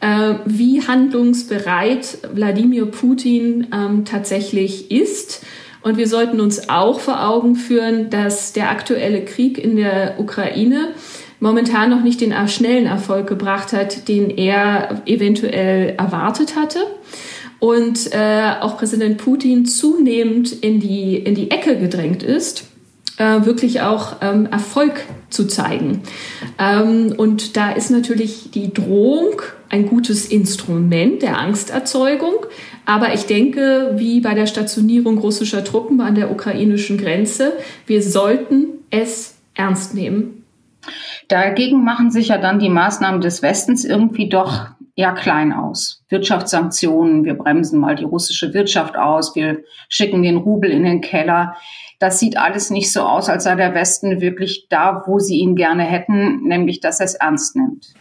äh, 0.00 0.34
wie 0.44 0.86
handlungsbereit 0.86 2.18
Wladimir 2.34 2.86
Putin 2.86 3.68
ähm, 3.72 4.04
tatsächlich 4.04 4.90
ist. 4.90 5.44
Und 5.86 5.98
wir 5.98 6.08
sollten 6.08 6.40
uns 6.40 6.68
auch 6.68 6.98
vor 6.98 7.24
Augen 7.24 7.54
führen, 7.54 8.10
dass 8.10 8.52
der 8.52 8.70
aktuelle 8.70 9.24
Krieg 9.24 9.56
in 9.56 9.76
der 9.76 10.16
Ukraine 10.18 10.88
momentan 11.38 11.90
noch 11.90 12.02
nicht 12.02 12.20
den 12.20 12.34
schnellen 12.48 12.86
Erfolg 12.86 13.28
gebracht 13.28 13.72
hat, 13.72 14.08
den 14.08 14.28
er 14.28 15.02
eventuell 15.06 15.94
erwartet 15.96 16.56
hatte 16.56 16.80
und 17.60 18.12
äh, 18.12 18.54
auch 18.60 18.78
Präsident 18.78 19.18
Putin 19.18 19.64
zunehmend 19.64 20.50
in 20.50 20.80
die, 20.80 21.18
in 21.18 21.36
die 21.36 21.52
Ecke 21.52 21.78
gedrängt 21.78 22.24
ist, 22.24 22.64
äh, 23.18 23.44
wirklich 23.44 23.82
auch 23.82 24.16
ähm, 24.22 24.46
Erfolg 24.46 25.04
zu 25.30 25.46
zeigen. 25.46 26.02
Ähm, 26.58 27.14
und 27.16 27.56
da 27.56 27.70
ist 27.70 27.92
natürlich 27.92 28.50
die 28.50 28.74
Drohung 28.74 29.40
ein 29.68 29.86
gutes 29.86 30.26
Instrument 30.26 31.22
der 31.22 31.38
Angsterzeugung. 31.38 32.46
Aber 32.84 33.14
ich 33.14 33.26
denke, 33.26 33.94
wie 33.96 34.20
bei 34.20 34.34
der 34.34 34.46
Stationierung 34.46 35.18
russischer 35.18 35.64
Truppen 35.64 36.00
an 36.00 36.14
der 36.14 36.30
ukrainischen 36.30 36.98
Grenze, 36.98 37.52
wir 37.86 38.02
sollten 38.02 38.66
es 38.90 39.38
ernst 39.54 39.94
nehmen. 39.94 40.44
Dagegen 41.28 41.82
machen 41.82 42.10
sich 42.10 42.28
ja 42.28 42.38
dann 42.38 42.60
die 42.60 42.68
Maßnahmen 42.68 43.20
des 43.20 43.42
Westens 43.42 43.84
irgendwie 43.84 44.28
doch 44.28 44.68
eher 44.94 45.12
klein 45.12 45.52
aus. 45.52 46.02
Wirtschaftssanktionen, 46.08 47.24
wir 47.24 47.34
bremsen 47.34 47.80
mal 47.80 47.96
die 47.96 48.04
russische 48.04 48.54
Wirtschaft 48.54 48.96
aus, 48.96 49.36
wir 49.36 49.58
schicken 49.88 50.22
den 50.22 50.38
Rubel 50.38 50.70
in 50.70 50.84
den 50.84 51.02
Keller. 51.02 51.56
Das 51.98 52.18
sieht 52.18 52.38
alles 52.38 52.70
nicht 52.70 52.92
so 52.92 53.02
aus, 53.02 53.28
als 53.28 53.44
sei 53.44 53.56
der 53.56 53.74
Westen 53.74 54.20
wirklich 54.20 54.66
da, 54.70 55.02
wo 55.06 55.18
sie 55.18 55.38
ihn 55.38 55.54
gerne 55.54 55.82
hätten, 55.82 56.44
nämlich 56.44 56.80
dass 56.80 57.00
er 57.00 57.06
es 57.06 57.14
ernst 57.14 57.56
nimmt. 57.56 57.94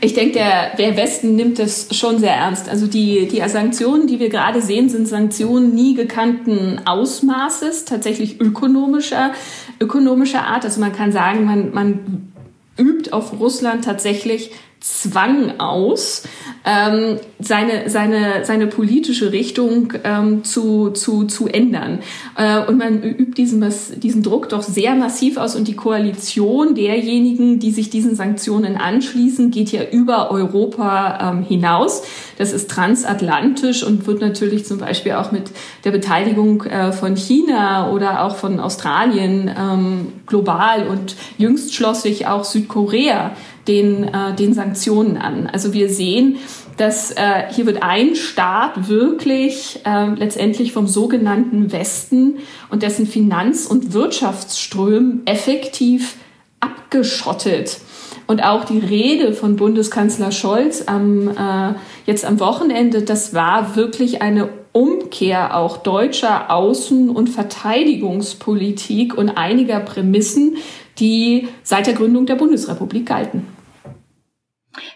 Ich 0.00 0.14
denke, 0.14 0.34
der, 0.34 0.76
der 0.76 0.96
Westen 0.96 1.36
nimmt 1.36 1.58
es 1.58 1.88
schon 1.96 2.18
sehr 2.18 2.34
ernst. 2.34 2.68
Also 2.68 2.86
die, 2.86 3.28
die 3.28 3.46
Sanktionen, 3.48 4.06
die 4.06 4.18
wir 4.18 4.28
gerade 4.28 4.62
sehen, 4.62 4.88
sind 4.88 5.06
Sanktionen 5.06 5.74
nie 5.74 5.94
gekannten 5.94 6.80
Ausmaßes, 6.86 7.84
tatsächlich 7.84 8.40
ökonomischer, 8.40 9.32
ökonomischer 9.80 10.44
Art. 10.46 10.64
Also 10.64 10.80
man 10.80 10.92
kann 10.92 11.12
sagen, 11.12 11.44
man, 11.44 11.72
man 11.72 12.32
übt 12.78 13.12
auf 13.12 13.38
Russland 13.38 13.84
tatsächlich 13.84 14.50
Zwang 14.80 15.60
aus, 15.60 16.22
ähm, 16.64 17.18
seine, 17.38 17.90
seine, 17.90 18.46
seine 18.46 18.66
politische 18.66 19.30
Richtung 19.30 19.92
ähm, 20.04 20.42
zu, 20.42 20.90
zu, 20.90 21.24
zu 21.24 21.48
ändern. 21.48 21.98
Äh, 22.36 22.64
und 22.64 22.78
man 22.78 23.02
übt 23.02 23.34
diesen, 23.34 23.62
diesen 23.96 24.22
Druck 24.22 24.48
doch 24.48 24.62
sehr 24.62 24.94
massiv 24.94 25.36
aus 25.36 25.54
und 25.54 25.68
die 25.68 25.76
Koalition 25.76 26.74
derjenigen, 26.74 27.58
die 27.58 27.72
sich 27.72 27.90
diesen 27.90 28.14
Sanktionen 28.14 28.78
anschließen, 28.78 29.50
geht 29.50 29.70
ja 29.70 29.82
über 29.90 30.30
Europa 30.30 31.30
ähm, 31.30 31.42
hinaus. 31.44 32.02
Das 32.38 32.54
ist 32.54 32.70
transatlantisch 32.70 33.82
und 33.82 34.06
wird 34.06 34.22
natürlich 34.22 34.64
zum 34.64 34.78
Beispiel 34.78 35.12
auch 35.12 35.30
mit 35.30 35.50
der 35.84 35.90
Beteiligung 35.90 36.62
äh, 36.64 36.92
von 36.92 37.16
China 37.16 37.90
oder 37.92 38.24
auch 38.24 38.36
von 38.36 38.58
Australien 38.60 39.50
ähm, 39.54 40.12
global 40.26 40.88
und 40.88 41.16
jüngst 41.36 41.74
schloss 41.74 42.00
sich 42.00 42.26
auch 42.26 42.44
Südkorea 42.44 43.32
den, 43.68 44.04
äh, 44.04 44.34
den 44.34 44.52
Sanktionen 44.52 45.16
an. 45.16 45.46
Also 45.46 45.72
wir 45.72 45.88
sehen, 45.88 46.36
dass 46.76 47.10
äh, 47.12 47.44
hier 47.50 47.66
wird 47.66 47.82
ein 47.82 48.14
Staat 48.14 48.88
wirklich 48.88 49.80
äh, 49.84 50.14
letztendlich 50.14 50.72
vom 50.72 50.86
sogenannten 50.86 51.72
Westen 51.72 52.38
und 52.70 52.82
dessen 52.82 53.06
Finanz- 53.06 53.66
und 53.66 53.92
Wirtschaftsströmen 53.92 55.26
effektiv 55.26 56.16
abgeschottet. 56.60 57.80
Und 58.26 58.44
auch 58.44 58.64
die 58.64 58.78
Rede 58.78 59.32
von 59.32 59.56
Bundeskanzler 59.56 60.30
Scholz 60.30 60.84
am, 60.86 61.28
äh, 61.28 61.74
jetzt 62.06 62.24
am 62.24 62.40
Wochenende, 62.40 63.02
das 63.02 63.34
war 63.34 63.76
wirklich 63.76 64.22
eine 64.22 64.48
Umkehr 64.72 65.56
auch 65.56 65.78
deutscher 65.78 66.50
Außen- 66.50 67.08
und 67.08 67.28
Verteidigungspolitik 67.28 69.18
und 69.18 69.30
einiger 69.30 69.80
Prämissen, 69.80 70.58
die 71.00 71.48
seit 71.62 71.86
der 71.86 71.94
Gründung 71.94 72.26
der 72.26 72.36
Bundesrepublik 72.36 73.06
galten. 73.06 73.46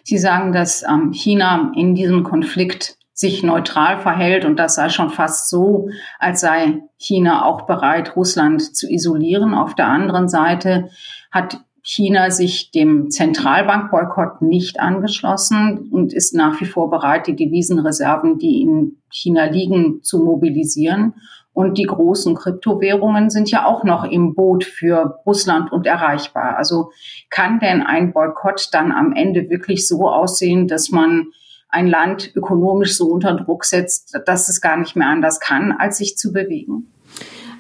Sie 0.03 0.19
sagen, 0.19 0.53
dass 0.53 0.83
ähm, 0.83 1.13
China 1.13 1.73
in 1.75 1.95
diesem 1.95 2.23
Konflikt 2.23 2.97
sich 3.13 3.43
neutral 3.43 3.99
verhält 3.99 4.45
und 4.45 4.57
das 4.59 4.75
sei 4.75 4.89
schon 4.89 5.11
fast 5.11 5.49
so, 5.49 5.89
als 6.19 6.41
sei 6.41 6.83
China 6.99 7.45
auch 7.45 7.63
bereit, 7.63 8.17
Russland 8.17 8.61
zu 8.77 8.91
isolieren. 8.91 9.55
Auf 9.55 9.75
der 9.75 9.87
anderen 9.87 10.29
Seite 10.29 10.91
hat 11.31 11.61
China 11.81 12.31
sich 12.31 12.71
dem 12.71 13.11
Zentralbankboykott 13.11 14.43
nicht 14.43 14.81
angeschlossen 14.81 15.91
und 15.93 16.13
ist 16.13 16.35
nach 16.35 16.61
wie 16.61 16.65
vor 16.65 16.91
bereit, 16.91 17.27
die 17.27 17.37
Devisenreserven, 17.37 18.39
die 18.39 18.63
in 18.63 18.97
China 19.11 19.45
liegen, 19.45 20.03
zu 20.03 20.19
mobilisieren. 20.19 21.15
Und 21.55 21.79
die 21.79 21.85
großen 21.85 22.35
Kryptowährungen 22.35 23.31
sind 23.31 23.51
ja 23.51 23.65
auch 23.65 23.85
noch 23.85 24.05
im 24.05 24.35
Boot 24.35 24.65
für 24.65 25.21
Russland 25.25 25.73
und 25.73 25.87
erreichbar. 25.87 26.57
Also 26.57 26.91
kann 27.31 27.61
denn 27.61 27.81
ein 27.81 28.13
Boykott 28.13 28.69
dann 28.73 28.91
am 28.91 29.13
Ende 29.13 29.49
wirklich 29.49 29.87
so 29.87 30.09
aussehen, 30.09 30.67
dass 30.67 30.91
man 30.91 31.29
ein 31.69 31.87
Land 31.87 32.33
ökonomisch 32.35 32.97
so 32.97 33.07
unter 33.07 33.35
Druck 33.35 33.65
setzt, 33.65 34.19
dass 34.27 34.49
es 34.49 34.61
gar 34.61 34.77
nicht 34.77 34.97
mehr 34.97 35.09
anders 35.09 35.39
kann, 35.41 35.73
als 35.73 35.99
sich 35.99 36.17
zu 36.17 36.33
bewegen? 36.33 36.89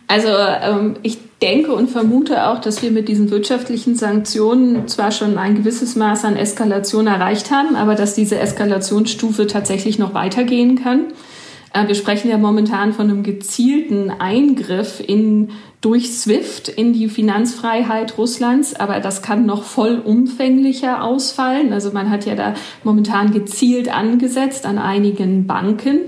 Also 0.06 0.28
ähm, 0.28 0.96
ich 1.02 1.18
denke 1.40 1.72
und 1.72 1.88
vermute 1.88 2.46
auch, 2.46 2.60
dass 2.60 2.82
wir 2.82 2.90
mit 2.90 3.08
diesen 3.08 3.30
wirtschaftlichen 3.30 3.94
Sanktionen 3.94 4.86
zwar 4.88 5.12
schon 5.12 5.38
ein 5.38 5.54
gewisses 5.54 5.96
Maß 5.96 6.24
an 6.24 6.36
Eskalation 6.36 7.06
erreicht 7.06 7.50
haben, 7.50 7.76
aber 7.76 7.94
dass 7.94 8.14
diese 8.14 8.38
Eskalationsstufe 8.38 9.46
tatsächlich 9.46 9.98
noch 9.98 10.14
weitergehen 10.14 10.82
kann. 10.82 11.12
Äh, 11.74 11.88
wir 11.88 11.94
sprechen 11.94 12.30
ja 12.30 12.38
momentan 12.38 12.94
von 12.94 13.10
einem 13.10 13.22
gezielten 13.22 14.10
Eingriff 14.10 15.02
in, 15.06 15.50
durch 15.82 16.14
SWIFT 16.16 16.68
in 16.68 16.94
die 16.94 17.08
Finanzfreiheit 17.08 18.16
Russlands, 18.16 18.74
aber 18.74 19.00
das 19.00 19.20
kann 19.20 19.44
noch 19.44 19.64
vollumfänglicher 19.64 21.02
ausfallen. 21.02 21.74
Also 21.74 21.92
man 21.92 22.08
hat 22.08 22.24
ja 22.24 22.34
da 22.36 22.54
momentan 22.84 23.32
gezielt 23.32 23.94
angesetzt 23.94 24.64
an 24.64 24.78
einigen 24.78 25.46
Banken. 25.46 26.06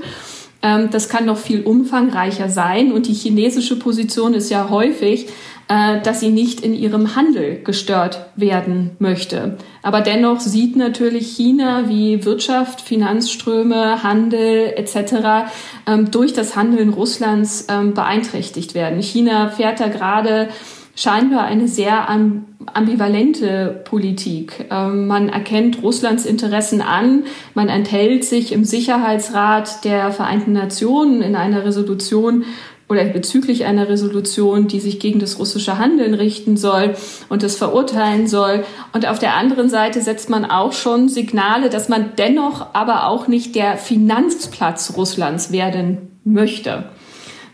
Ähm, 0.66 0.90
das 0.90 1.08
kann 1.08 1.26
noch 1.26 1.38
viel 1.38 1.62
umfangreicher 1.62 2.49
sein 2.49 2.90
und 2.90 3.06
die 3.06 3.14
chinesische 3.14 3.78
Position 3.78 4.35
ist 4.35 4.50
ja 4.50 4.68
häufig, 4.68 5.28
äh, 5.68 6.00
dass 6.02 6.18
sie 6.18 6.30
nicht 6.30 6.61
in 6.61 6.75
ihrem 6.75 7.14
Handel 7.14 7.62
gestört 7.62 8.26
werden 8.35 8.96
möchte. 8.99 9.58
Aber 9.82 10.00
dennoch 10.00 10.40
sieht 10.40 10.75
natürlich 10.75 11.37
China, 11.37 11.88
wie 11.88 12.25
Wirtschaft, 12.25 12.80
Finanzströme, 12.80 14.02
Handel 14.02 14.73
etc. 14.76 15.49
Ähm, 15.87 16.11
durch 16.11 16.32
das 16.32 16.56
Handeln 16.56 16.88
Russlands 16.88 17.66
ähm, 17.70 17.94
beeinträchtigt 17.94 18.75
werden. 18.75 19.00
China 19.00 19.50
fährt 19.50 19.78
da 19.78 19.87
gerade 19.87 20.49
scheinbar 20.96 21.44
eine 21.44 21.68
sehr 21.68 22.08
ambivalente 22.08 23.82
Politik. 23.84 24.66
Ähm, 24.70 25.06
man 25.06 25.28
erkennt 25.28 25.82
Russlands 25.82 26.26
Interessen 26.26 26.80
an, 26.80 27.24
man 27.54 27.68
enthält 27.68 28.24
sich 28.24 28.50
im 28.50 28.64
Sicherheitsrat 28.64 29.84
der 29.84 30.10
Vereinten 30.10 30.52
Nationen 30.52 31.22
in 31.22 31.36
einer 31.36 31.64
Resolution 31.64 32.44
oder 32.88 33.04
bezüglich 33.04 33.64
einer 33.64 33.88
Resolution, 33.88 34.68
die 34.68 34.80
sich 34.80 35.00
gegen 35.00 35.18
das 35.18 35.38
russische 35.38 35.78
Handeln 35.78 36.14
richten 36.14 36.56
soll 36.56 36.94
und 37.28 37.42
das 37.42 37.56
verurteilen 37.56 38.28
soll. 38.28 38.64
Und 38.92 39.06
auf 39.06 39.18
der 39.18 39.34
anderen 39.34 39.68
Seite 39.68 40.00
setzt 40.00 40.30
man 40.30 40.44
auch 40.44 40.72
schon 40.72 41.08
Signale, 41.08 41.68
dass 41.68 41.88
man 41.88 42.12
dennoch 42.16 42.74
aber 42.74 43.08
auch 43.08 43.26
nicht 43.26 43.54
der 43.54 43.76
Finanzplatz 43.76 44.94
Russlands 44.96 45.50
werden 45.50 46.20
möchte. 46.24 46.84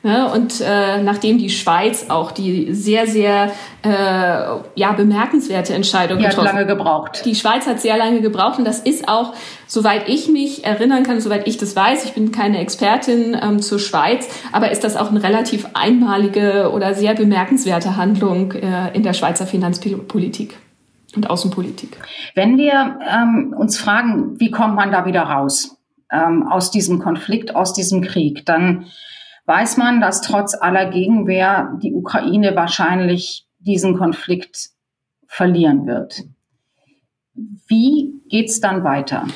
Ne? 0.05 0.29
Und 0.33 0.61
äh, 0.61 1.01
nachdem 1.01 1.39
die 1.39 1.51
Schweiz 1.51 2.07
auch 2.09 2.33
die 2.33 2.75
sehr, 2.75 3.07
sehr 3.07 3.53
äh, 3.83 3.89
ja, 4.75 4.93
bemerkenswerte 4.97 5.75
Entscheidung 5.75 6.19
die 6.19 6.25
getroffen 6.25 6.49
hat. 6.49 6.55
lange 6.55 6.67
gebraucht. 6.67 7.23
Die 7.25 7.37
Schweiz 7.37 7.69
hat 7.69 7.81
sehr 7.81 7.97
lange 7.97 8.21
gebraucht 8.21 8.59
und 8.59 8.65
das 8.65 8.81
ist 8.81 9.09
auch, 9.09 9.33
soweit 9.69 10.09
ich 10.09 10.29
mich 10.29 10.65
erinnern 10.65 11.05
kann, 11.05 11.21
soweit 11.21 11.47
ich 11.47 11.57
das 11.57 11.77
weiß, 11.77 12.05
ich 12.05 12.15
bin 12.15 12.33
keine 12.33 12.59
Expertin 12.59 13.37
ähm, 13.41 13.63
zur 13.63 13.79
Schweiz, 13.79 14.29
aber 14.51 14.73
ist 14.73 14.83
das 14.83 14.97
auch 14.97 15.11
eine 15.11 15.23
relativ 15.23 15.69
einmalige 15.75 16.73
oder 16.73 16.95
sehr 16.95 17.15
bemerkenswerte 17.15 17.97
Handlung 17.97 18.53
äh, 18.53 18.93
in 18.95 19.05
der 19.05 19.13
Schweizer 19.13 19.47
Finanzpolitik 19.47 20.59
und 21.15 21.31
Außenpolitik. 21.31 21.99
Wenn 22.35 22.59
wir 22.59 22.99
ähm, 23.09 23.55
uns 23.57 23.79
fragen, 23.79 24.41
wie 24.41 24.51
kommt 24.51 24.75
man 24.75 24.91
da 24.91 25.07
wieder 25.07 25.23
raus 25.23 25.77
ähm, 26.11 26.49
aus 26.49 26.73
diesem 26.73 26.99
Konflikt, 26.99 27.55
aus 27.55 27.73
diesem 27.73 28.03
Krieg, 28.03 28.45
dann 28.47 28.87
weiß 29.47 29.77
man, 29.77 30.01
dass 30.01 30.21
trotz 30.21 30.55
aller 30.55 30.91
Gegenwehr 30.91 31.79
die 31.83 31.93
Ukraine 31.93 32.55
wahrscheinlich 32.55 33.47
diesen 33.59 33.97
Konflikt 33.97 34.71
verlieren 35.27 35.87
wird. 35.87 36.23
Wie 37.67 38.13
geht's 38.29 38.61
dann 38.61 38.85
weiter? 38.85 39.27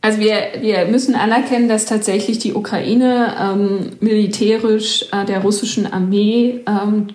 Also 0.00 0.20
wir, 0.20 0.60
wir 0.60 0.86
müssen 0.86 1.14
anerkennen, 1.14 1.68
dass 1.68 1.86
tatsächlich 1.86 2.38
die 2.38 2.54
Ukraine 2.54 3.34
ähm, 3.40 3.90
militärisch 4.00 5.06
äh, 5.12 5.24
der 5.24 5.40
russischen 5.40 5.92
Armee 5.92 6.60
ähm, 6.66 7.08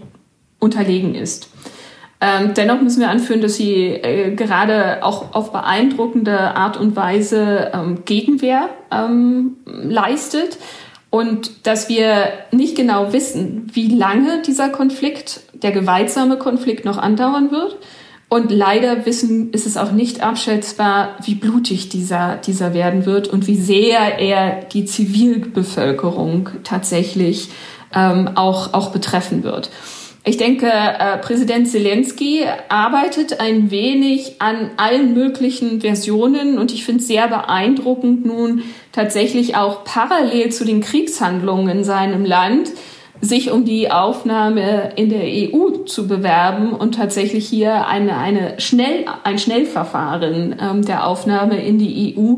unterlegen 0.60 1.16
ist. 1.16 1.50
Ähm, 2.20 2.54
dennoch 2.54 2.82
müssen 2.82 3.02
wir 3.02 3.10
anführen, 3.10 3.42
dass 3.42 3.56
sie 3.56 3.88
äh, 3.88 4.34
gerade 4.36 5.04
auch 5.04 5.34
auf 5.34 5.52
beeindruckende 5.52 6.56
Art 6.56 6.78
und 6.78 6.96
Weise 6.96 7.72
ähm, 7.74 8.06
Gegenwehr 8.06 8.70
ähm, 8.92 9.58
leistet 9.66 10.58
und 11.14 11.68
dass 11.68 11.90
wir 11.90 12.30
nicht 12.52 12.76
genau 12.76 13.14
wissen, 13.14 13.68
wie 13.72 13.88
lange 13.88 14.42
dieser 14.42 14.70
Konflikt, 14.70 15.42
der 15.54 15.72
gewaltsame 15.72 16.40
Konflikt 16.40 16.86
noch 16.86 16.98
andauern 16.98 17.52
wird. 17.52 17.78
Und 18.30 18.50
leider 18.50 19.06
wissen, 19.06 19.52
ist 19.52 19.68
es 19.68 19.78
auch 19.78 19.92
nicht 19.92 20.24
abschätzbar, 20.24 21.10
wie 21.24 21.36
blutig 21.36 21.90
dieser, 21.90 22.38
dieser 22.38 22.74
werden 22.74 23.06
wird 23.06 23.28
und 23.28 23.46
wie 23.46 23.58
sehr 23.58 24.18
er 24.18 24.64
die 24.64 24.86
Zivilbevölkerung 24.86 26.50
tatsächlich 26.64 27.50
ähm, 27.94 28.32
auch, 28.34 28.74
auch 28.74 28.90
betreffen 28.90 29.44
wird. 29.44 29.70
Ich 30.26 30.38
denke, 30.38 30.68
äh, 30.68 31.18
Präsident 31.18 31.68
Zelensky 31.68 32.46
arbeitet 32.70 33.42
ein 33.42 33.72
wenig 33.72 34.36
an 34.40 34.72
allen 34.78 35.14
möglichen 35.14 35.82
Versionen 35.82 36.58
und 36.58 36.72
ich 36.72 36.86
finde 36.86 37.02
es 37.02 37.08
sehr 37.08 37.28
beeindruckend 37.28 38.26
nun 38.26 38.64
tatsächlich 38.94 39.58
auch 39.58 39.84
parallel 39.84 40.50
zu 40.50 40.64
den 40.64 40.80
Kriegshandlungen 40.80 41.80
in 41.80 41.84
seinem 41.84 42.24
Land 42.24 42.72
sich 43.20 43.52
um 43.52 43.66
die 43.66 43.92
Aufnahme 43.92 44.94
in 44.96 45.10
der 45.10 45.24
EU 45.24 45.84
zu 45.86 46.08
bewerben 46.08 46.74
und 46.74 46.96
tatsächlich 46.96 47.48
hier 47.48 47.88
eine, 47.88 48.18
eine 48.18 48.60
Schnell, 48.60 49.06
ein 49.24 49.40
Schnellverfahren 49.40 50.56
ähm, 50.60 50.86
der 50.86 51.08
Aufnahme 51.08 51.62
in 51.62 51.80
die 51.80 52.16
EU 52.18 52.36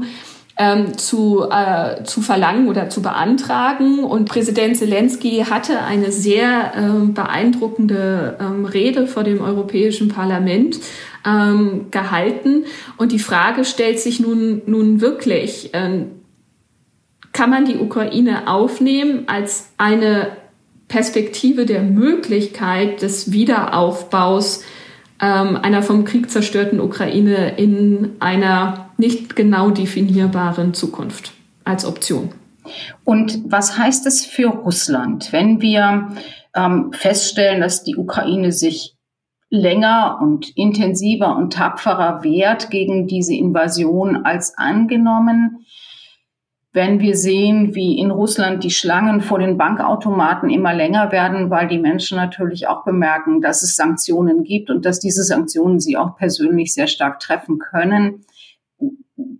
ähm, 0.57 0.97
zu, 0.97 1.49
äh, 1.49 2.03
zu 2.03 2.21
verlangen 2.21 2.67
oder 2.67 2.89
zu 2.89 3.01
beantragen. 3.01 4.03
Und 4.03 4.29
Präsident 4.29 4.77
Zelensky 4.77 5.45
hatte 5.49 5.81
eine 5.81 6.11
sehr 6.11 6.73
ähm, 6.77 7.13
beeindruckende 7.13 8.37
ähm, 8.39 8.65
Rede 8.65 9.07
vor 9.07 9.23
dem 9.23 9.41
Europäischen 9.41 10.07
Parlament 10.07 10.79
ähm, 11.25 11.87
gehalten. 11.91 12.65
Und 12.97 13.11
die 13.11 13.19
Frage 13.19 13.65
stellt 13.65 13.99
sich 13.99 14.19
nun, 14.19 14.61
nun 14.65 15.01
wirklich, 15.01 15.71
ähm, 15.73 16.11
kann 17.33 17.49
man 17.49 17.65
die 17.65 17.77
Ukraine 17.77 18.47
aufnehmen 18.47 19.23
als 19.27 19.71
eine 19.77 20.29
Perspektive 20.87 21.65
der 21.65 21.81
Möglichkeit 21.81 23.01
des 23.01 23.33
Wiederaufbaus 23.33 24.63
ähm, 25.21 25.57
einer 25.57 25.81
vom 25.81 26.05
Krieg 26.05 26.29
zerstörten 26.29 26.79
Ukraine 26.79 27.57
in 27.57 28.11
einer 28.19 28.84
nicht 28.97 29.35
genau 29.35 29.71
definierbaren 29.71 30.73
Zukunft 30.73 31.33
als 31.63 31.85
Option. 31.85 32.29
Und 33.03 33.41
was 33.45 33.77
heißt 33.77 34.05
es 34.07 34.25
für 34.25 34.47
Russland, 34.47 35.31
wenn 35.31 35.61
wir 35.61 36.09
ähm, 36.55 36.91
feststellen, 36.93 37.61
dass 37.61 37.83
die 37.83 37.95
Ukraine 37.95 38.51
sich 38.51 38.95
länger 39.49 40.19
und 40.21 40.49
intensiver 40.57 41.35
und 41.35 41.53
tapferer 41.53 42.23
wehrt 42.23 42.71
gegen 42.71 43.07
diese 43.07 43.35
Invasion 43.35 44.25
als 44.25 44.57
angenommen? 44.57 45.65
Wenn 46.73 46.99
wir 46.99 47.15
sehen, 47.15 47.73
wie 47.73 47.97
in 47.99 48.11
Russland 48.11 48.63
die 48.63 48.71
Schlangen 48.71 49.21
vor 49.21 49.39
den 49.39 49.57
Bankautomaten 49.57 50.49
immer 50.49 50.73
länger 50.73 51.11
werden, 51.11 51.49
weil 51.49 51.69
die 51.69 51.77
Menschen 51.77 52.17
natürlich 52.17 52.67
auch 52.67 52.83
bemerken, 52.83 53.39
dass 53.39 53.63
es 53.63 53.77
Sanktionen 53.77 54.43
gibt 54.43 54.69
und 54.69 54.85
dass 54.85 54.99
diese 54.99 55.23
Sanktionen 55.23 55.79
sie 55.79 55.95
auch 55.95 56.17
persönlich 56.17 56.73
sehr 56.73 56.87
stark 56.87 57.21
treffen 57.21 57.59
können 57.59 58.25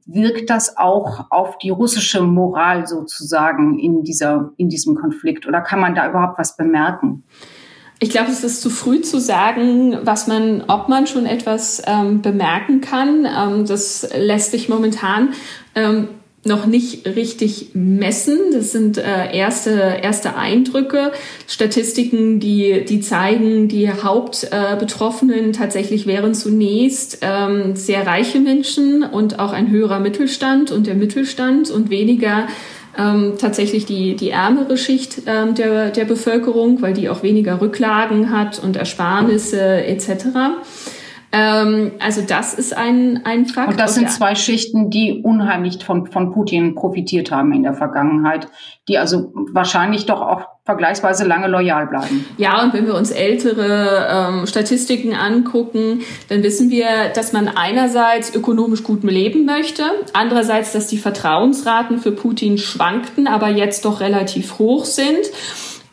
wirkt 0.06 0.50
das 0.50 0.78
auch 0.78 1.26
auf 1.30 1.58
die 1.58 1.70
russische 1.70 2.22
Moral 2.22 2.88
sozusagen 2.88 3.80
in 3.80 4.04
dieser, 4.04 4.52
in 4.58 4.70
diesem 4.70 4.96
Konflikt? 4.96 5.48
Oder 5.48 5.62
kann 5.62 5.80
man 5.80 5.96
da 5.96 6.10
überhaupt 6.10 6.40
was 6.40 6.56
bemerken? 6.56 7.24
Ich 8.00 8.10
glaube, 8.10 8.30
es 8.30 8.44
ist 8.44 8.62
zu 8.62 8.70
früh 8.70 9.02
zu 9.02 9.20
sagen, 9.20 9.98
was 10.04 10.28
man, 10.28 10.64
ob 10.68 10.90
man 10.90 11.08
schon 11.08 11.26
etwas 11.26 11.82
ähm, 11.86 12.22
bemerken 12.22 12.82
kann. 12.82 13.26
Ähm, 13.26 13.66
das 13.66 14.10
lässt 14.16 14.52
sich 14.52 14.68
momentan 14.68 15.34
ähm, 15.76 16.10
noch 16.46 16.68
nicht 16.68 17.08
richtig 17.08 17.72
messen. 17.74 18.38
Das 18.54 18.72
sind 18.72 18.98
äh, 18.98 19.36
erste, 19.36 19.72
erste 20.02 20.36
Eindrücke, 20.36 21.12
Statistiken, 21.48 22.40
die, 22.40 22.86
die 22.86 23.02
zeigen, 23.02 23.68
die 23.68 23.92
Hauptbetroffenen 23.92 25.50
äh, 25.50 25.52
tatsächlich 25.52 26.06
wären 26.06 26.36
zunächst 26.36 27.20
ähm, 27.22 27.76
sehr 27.76 28.06
reiche 28.06 28.40
Menschen 28.40 29.04
und 29.04 29.40
auch 29.40 29.54
ein 29.54 29.72
höherer 29.72 30.00
Mittelstand 30.00 30.72
und 30.72 30.86
der 30.86 30.96
Mittelstand 30.96 31.72
und 31.72 31.90
weniger 31.90 32.48
ähm, 32.98 33.34
tatsächlich 33.40 33.86
die, 33.86 34.16
die 34.16 34.30
ärmere 34.30 34.78
Schicht 34.78 35.24
ähm, 35.26 35.56
der, 35.56 35.90
der 35.90 36.06
Bevölkerung, 36.06 36.82
weil 36.82 36.94
die 36.94 37.10
auch 37.10 37.24
weniger 37.24 37.60
Rücklagen 37.60 38.32
hat 38.32 38.62
und 38.64 38.78
Ersparnisse 38.78 39.84
etc. 39.86 40.28
Ähm, 41.36 41.92
also 42.00 42.22
das 42.22 42.54
ist 42.54 42.76
ein, 42.78 43.26
ein 43.26 43.46
Fakt. 43.46 43.72
Und 43.72 43.80
das 43.80 43.96
sind 43.96 44.10
zwei 44.10 44.36
Schichten, 44.36 44.90
die 44.90 45.22
unheimlich 45.22 45.84
von, 45.84 46.10
von 46.10 46.32
Putin 46.32 46.76
profitiert 46.76 47.30
haben 47.30 47.52
in 47.52 47.64
der 47.64 47.74
Vergangenheit, 47.74 48.48
die 48.88 48.98
also 48.98 49.34
wahrscheinlich 49.52 50.06
doch 50.06 50.22
auch 50.22 50.44
vergleichsweise 50.64 51.26
lange 51.26 51.48
loyal 51.48 51.88
bleiben. 51.88 52.26
Ja, 52.38 52.64
und 52.64 52.74
wenn 52.74 52.88
wir 52.88 52.96
uns 52.96 53.12
ältere 53.12 54.08
ähm, 54.10 54.48
Statistiken 54.48 55.14
angucken, 55.14 56.00
dann 56.30 56.42
wissen 56.42 56.70
wir, 56.70 57.10
dass 57.14 57.34
man 57.34 57.50
einerseits 57.50 58.34
ökonomisch 58.34 58.84
gut 58.84 59.04
leben 59.04 59.46
möchte, 59.46 59.84
andererseits, 60.14 60.72
dass 60.72 60.88
die 60.88 60.98
Vertrauensraten 60.98 62.00
für 62.00 62.14
Putin 62.14 62.58
schwankten, 62.58 63.28
aber 63.28 63.50
jetzt 63.50 63.84
doch 63.84 64.00
relativ 64.00 64.58
hoch 64.58 64.86
sind 64.86 65.30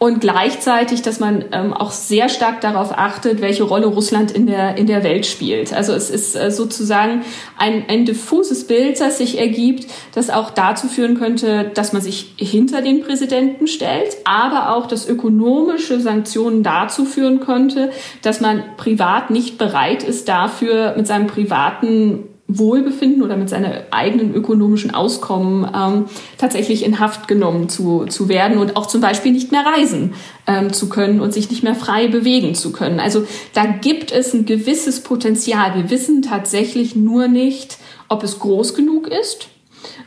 und 0.03 0.21
gleichzeitig, 0.21 1.03
dass 1.03 1.21
man 1.21 1.45
ähm, 1.53 1.73
auch 1.73 1.93
sehr 1.93 2.29
stark 2.29 2.61
darauf 2.61 2.91
achtet, 2.91 3.41
welche 3.41 3.62
Rolle 3.62 3.87
Russland 3.87 4.33
in 4.33 4.49
der, 4.49 4.77
in 4.77 4.88
der 4.88 5.05
Welt 5.05 5.27
spielt. 5.27 5.73
Also 5.73 5.93
es 5.93 6.11
ist 6.11 6.35
äh, 6.35 6.51
sozusagen 6.51 7.23
ein, 7.57 7.85
ein 7.87 8.05
diffuses 8.05 8.67
Bild, 8.67 9.01
das 9.01 9.19
sich 9.19 9.38
ergibt, 9.38 9.87
das 10.12 10.29
auch 10.29 10.51
dazu 10.51 10.88
führen 10.88 11.21
könnte, 11.21 11.71
dass 11.75 11.93
man 11.93 12.03
sich 12.03 12.35
hinter 12.37 12.83
den 12.83 13.03
Präsidenten 13.03 13.69
stellt, 13.69 14.17
aber 14.25 14.75
auch, 14.75 14.88
dass 14.88 15.09
ökonomische 15.09 16.01
Sanktionen 16.01 16.65
dazu 16.65 17.05
führen 17.05 17.38
könnte, 17.38 17.93
dass 18.23 18.41
man 18.41 18.65
privat 18.77 19.31
nicht 19.31 19.57
bereit 19.57 20.03
ist, 20.03 20.29
dafür 20.29 20.95
mit 20.97 21.07
seinem 21.07 21.29
privaten 21.29 22.32
Wohlbefinden 22.59 23.23
oder 23.23 23.37
mit 23.37 23.49
seinem 23.49 23.73
eigenen 23.91 24.35
ökonomischen 24.35 24.95
Auskommen 24.95 25.69
ähm, 25.75 26.07
tatsächlich 26.38 26.85
in 26.85 27.01
Haft 27.01 27.29
genommen 27.29 27.69
zu, 27.69 28.07
zu 28.07 28.29
werden 28.29 28.59
und 28.59 28.77
auch 28.77 28.87
zum 28.87 29.01
Beispiel 29.01 29.33
nicht 29.33 29.53
mehr 29.53 29.65
reisen 29.65 30.15
ähm, 30.47 30.73
zu 30.73 30.88
können 30.88 31.21
und 31.21 31.33
sich 31.33 31.51
nicht 31.51 31.62
mehr 31.62 31.75
frei 31.75 32.09
bewegen 32.09 32.55
zu 32.55 32.73
können. 32.73 33.01
Also 33.01 33.27
da 33.55 33.67
gibt 33.67 34.12
es 34.12 34.35
ein 34.35 34.47
gewisses 34.47 35.03
Potenzial. 35.03 35.75
Wir 35.75 35.91
wissen 35.91 36.23
tatsächlich 36.23 36.97
nur 36.97 37.29
nicht, 37.29 37.79
ob 38.09 38.23
es 38.23 38.38
groß 38.38 38.75
genug 38.75 39.09
ist 39.09 39.49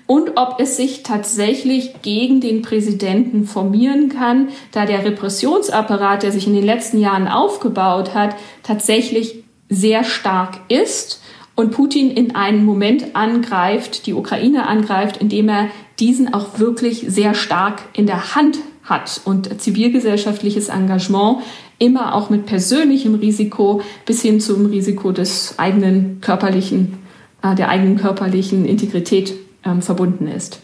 und 0.08 0.32
ob 0.36 0.60
es 0.60 0.78
sich 0.78 1.04
tatsächlich 1.04 2.02
gegen 2.02 2.42
den 2.42 2.62
Präsidenten 2.62 3.46
formieren 3.46 4.10
kann, 4.10 4.50
da 4.72 4.86
der 4.86 5.04
Repressionsapparat, 5.04 6.24
der 6.24 6.32
sich 6.32 6.48
in 6.48 6.54
den 6.54 6.66
letzten 6.66 7.00
Jahren 7.00 7.28
aufgebaut 7.28 8.14
hat, 8.14 8.36
tatsächlich 8.64 9.44
sehr 9.70 10.04
stark 10.04 10.60
ist 10.70 11.22
und 11.56 11.72
Putin 11.72 12.12
in 12.12 12.36
einen 12.36 12.66
Moment 12.66 13.16
angreift, 13.16 14.06
die 14.06 14.14
Ukraine 14.14 14.68
angreift, 14.68 15.18
indem 15.18 15.50
er 15.50 15.70
diesen 16.00 16.34
auch 16.34 16.60
wirklich 16.60 17.06
sehr 17.08 17.34
stark 17.34 17.82
in 17.94 18.06
der 18.06 18.36
Hand 18.36 18.60
hat 18.84 19.22
und 19.26 19.62
zivilgesellschaftliches 19.62 20.70
Engagement 20.70 21.40
immer 21.80 22.14
auch 22.14 22.30
mit 22.30 22.46
persönlichem 22.46 23.16
Risiko 23.16 23.82
bis 24.06 24.22
hin 24.22 24.40
zum 24.40 24.68
Risiko 24.68 25.12
des 25.12 25.58
eigenen 25.58 26.22
körperlichen, 26.22 27.00
äh, 27.42 27.56
der 27.56 27.70
eigenen 27.70 27.98
körperlichen 27.98 28.66
Integrität 28.66 29.34
ähm, 29.66 29.82
verbunden 29.82 30.28
ist. 30.28 30.62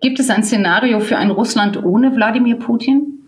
Gibt 0.00 0.20
es 0.20 0.30
ein 0.30 0.44
Szenario 0.44 1.00
für 1.00 1.16
ein 1.16 1.30
Russland 1.30 1.82
ohne 1.82 2.14
Wladimir 2.14 2.56
Putin? 2.56 3.21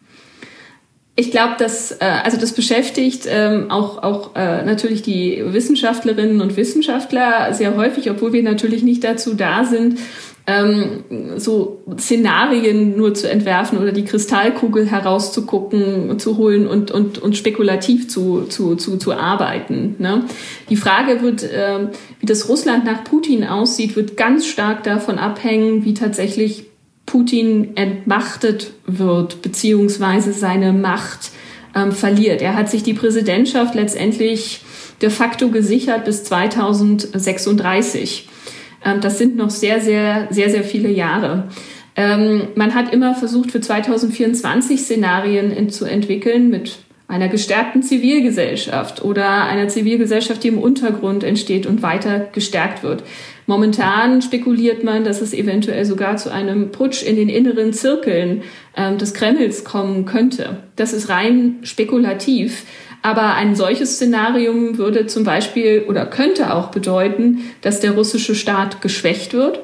Ich 1.16 1.31
glaube, 1.31 1.55
dass 1.59 1.92
äh, 1.92 2.05
also 2.24 2.38
das 2.38 2.53
beschäftigt 2.53 3.27
ähm, 3.29 3.70
auch 3.70 4.03
auch 4.03 4.35
äh, 4.35 4.64
natürlich 4.64 5.03
die 5.03 5.44
Wissenschaftlerinnen 5.46 6.40
und 6.40 6.57
Wissenschaftler 6.57 7.55
sehr 7.55 7.77
häufig, 7.77 8.11
obwohl 8.11 8.33
wir 8.33 8.42
natürlich 8.42 8.83
nicht 8.83 9.05
dazu 9.05 9.35
da 9.35 9.64
sind, 9.64 10.00
ähm, 10.46 11.05
so 11.37 11.83
Szenarien 11.98 12.96
nur 12.96 13.14
zu 13.14 13.31
entwerfen 13.31 13.79
oder 13.79 13.92
die 13.92 14.05
Kristallkugel 14.05 14.87
herauszugucken, 14.90 16.18
zu 16.18 16.37
holen 16.37 16.66
und, 16.66 16.90
und, 16.90 17.18
und 17.18 17.37
spekulativ 17.37 18.09
zu, 18.09 18.42
zu, 18.42 18.77
zu, 18.77 18.98
zu 18.98 19.12
arbeiten. 19.12 19.94
Ne? 19.98 20.24
Die 20.68 20.77
Frage 20.77 21.22
wird, 21.22 21.44
äh, 21.44 21.87
wie 22.20 22.27
das 22.27 22.48
Russland 22.48 22.85
nach 22.85 23.05
Putin 23.05 23.44
aussieht, 23.44 23.96
wird 23.96 24.16
ganz 24.16 24.46
stark 24.46 24.83
davon 24.83 25.18
abhängen, 25.18 25.85
wie 25.85 25.94
tatsächlich 25.94 26.66
Putin 27.07 27.77
entmachtet 27.77 28.73
wird, 28.87 29.43
beziehungsweise 29.43 30.33
seine 30.33 30.73
Macht 30.73 31.31
ähm, 31.75 31.93
verliert. 31.93 32.43
Er 32.43 32.55
hat 32.55 32.71
sich 32.71 32.83
die 32.83 32.95
Präsidentschaft 32.95 33.75
letztendlich 33.75 34.61
de 35.03 35.11
facto 35.11 35.49
gesichert 35.49 36.05
bis 36.05 36.25
2036. 36.25 38.29
Ähm, 38.85 39.01
das 39.01 39.19
sind 39.19 39.37
noch 39.37 39.51
sehr, 39.51 39.81
sehr, 39.81 40.29
sehr, 40.31 40.51
sehr 40.51 40.64
viele 40.64 40.90
Jahre. 40.90 41.49
Ähm, 41.97 42.49
man 42.55 42.75
hat 42.75 42.93
immer 42.93 43.14
versucht, 43.14 43.53
für 43.53 43.61
2024 43.61 44.81
Szenarien 44.81 45.53
in, 45.53 45.71
zu 45.71 45.85
entwickeln 45.85 46.51
mit 46.51 46.79
einer 47.07 47.29
gestärkten 47.29 47.83
Zivilgesellschaft 47.83 49.05
oder 49.05 49.45
einer 49.45 49.69
Zivilgesellschaft, 49.69 50.43
die 50.43 50.49
im 50.49 50.59
Untergrund 50.59 51.23
entsteht 51.23 51.67
und 51.67 51.83
weiter 51.83 52.29
gestärkt 52.33 52.83
wird. 52.83 53.05
Momentan 53.46 54.22
spekuliert 54.22 54.85
man, 54.85 55.04
dass 55.04 55.20
es 55.20 55.35
eventuell 55.35 55.85
sogar 55.85 56.16
zu 56.16 56.33
einem 56.33 56.70
Putsch 56.70 57.02
in 57.02 57.16
den 57.16 57.28
inneren 57.28 57.72
Zirkeln 57.72 58.42
ähm, 58.76 58.98
des 58.98 59.12
Kremls 59.12 59.64
kommen 59.64 60.07
könnte. 60.07 60.59
Das 60.76 60.92
ist 60.92 61.09
rein 61.09 61.59
spekulativ. 61.62 62.64
Aber 63.02 63.35
ein 63.35 63.54
solches 63.54 63.96
Szenarium 63.96 64.78
würde 64.78 65.07
zum 65.07 65.24
Beispiel 65.24 65.85
oder 65.87 66.07
könnte 66.07 66.54
auch 66.54 66.70
bedeuten, 66.70 67.40
dass 67.61 67.80
der 67.80 67.90
russische 67.92 68.35
Staat 68.35 68.80
geschwächt 68.80 69.35
wird, 69.35 69.61